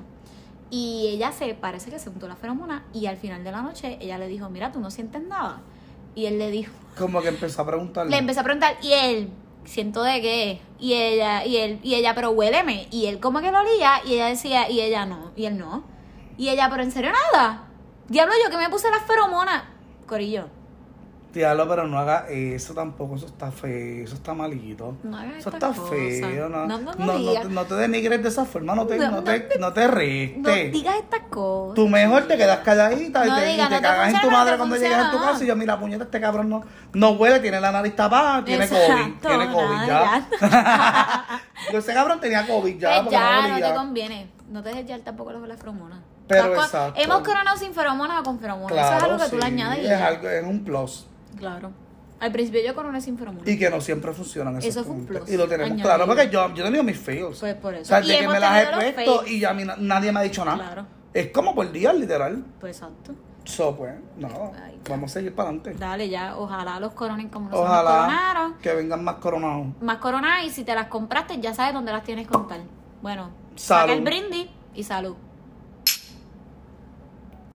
[0.70, 3.98] y ella se parece que se untó la feromona y al final de la noche
[4.00, 5.60] ella le dijo, mira, tú no sientes nada.
[6.14, 8.10] Y él le dijo, Como que empezó a preguntarle.
[8.10, 9.30] le empezó a preguntar, y él,
[9.64, 10.60] siento de qué.
[10.78, 12.88] Y ella, y él, y ella, pero huéleme.
[12.90, 15.84] Y él como que lo olía, y ella decía, y ella no, y él no.
[16.36, 17.64] Y ella, pero en serio nada.
[18.08, 19.62] Diablo, yo que me puse las feromonas.
[20.06, 20.48] Corillo,
[21.32, 24.96] Diablo, pero no haga eso tampoco, eso está feo, eso está malito.
[25.04, 25.88] No hagas eso está cosas.
[25.90, 28.86] feo, no, No, no, no, no no, te, no te denigres de esa forma, no
[28.86, 30.72] te, No, no, no te, no te no restes.
[30.72, 31.74] digas estas cosas.
[31.76, 34.32] Tú mejor te quedas calladita No y te, diga, no te cagas en tu no
[34.36, 36.62] madre cuando llegas a tu casa y yo, mira, puñeta, este cabrón no,
[36.94, 40.28] no huele, tiene la nariz tapada, tiene COVID, tiene COVID ya.
[41.72, 44.30] Yo, ese cabrón tenía COVID ya, Pues ya, no no te conviene.
[44.48, 46.00] No te dejes llevar tampoco los- las feromonas.
[46.26, 47.00] Pero exacto.
[47.00, 48.72] Hemos coronado sin feromonas o con feromonas.
[48.78, 51.06] Eso es algo que tú le añades es, algo, es un plus.
[51.36, 51.70] Claro.
[52.20, 53.48] Al principio yo coroné sin feromonas.
[53.48, 55.22] Y que no siempre funcionan esos Eso fue un puntos.
[55.24, 55.86] plus, Y lo tenemos añadido.
[55.88, 57.38] claro, porque yo, yo he tenido mis fails.
[57.40, 57.82] Pues por eso.
[57.82, 59.30] O sea, Y de que hemos me las he tenido los puesto fails.
[59.32, 60.58] y ya a mí na- nadie me ha dicho nada.
[60.58, 60.86] Claro.
[61.14, 62.44] Es como por día, literal.
[62.60, 63.12] Pues exacto.
[63.44, 65.74] So, pues, no, Ay, vamos a seguir para adelante.
[65.78, 68.54] Dale ya, ojalá los coronen como nosotros Ojalá coronaron.
[68.58, 69.66] que vengan más coronados.
[69.80, 72.60] Más coronadas y si te las compraste ya sabes dónde las tienes que contar.
[73.00, 73.80] Bueno, Salud.
[73.88, 75.16] saca el brindis y salud.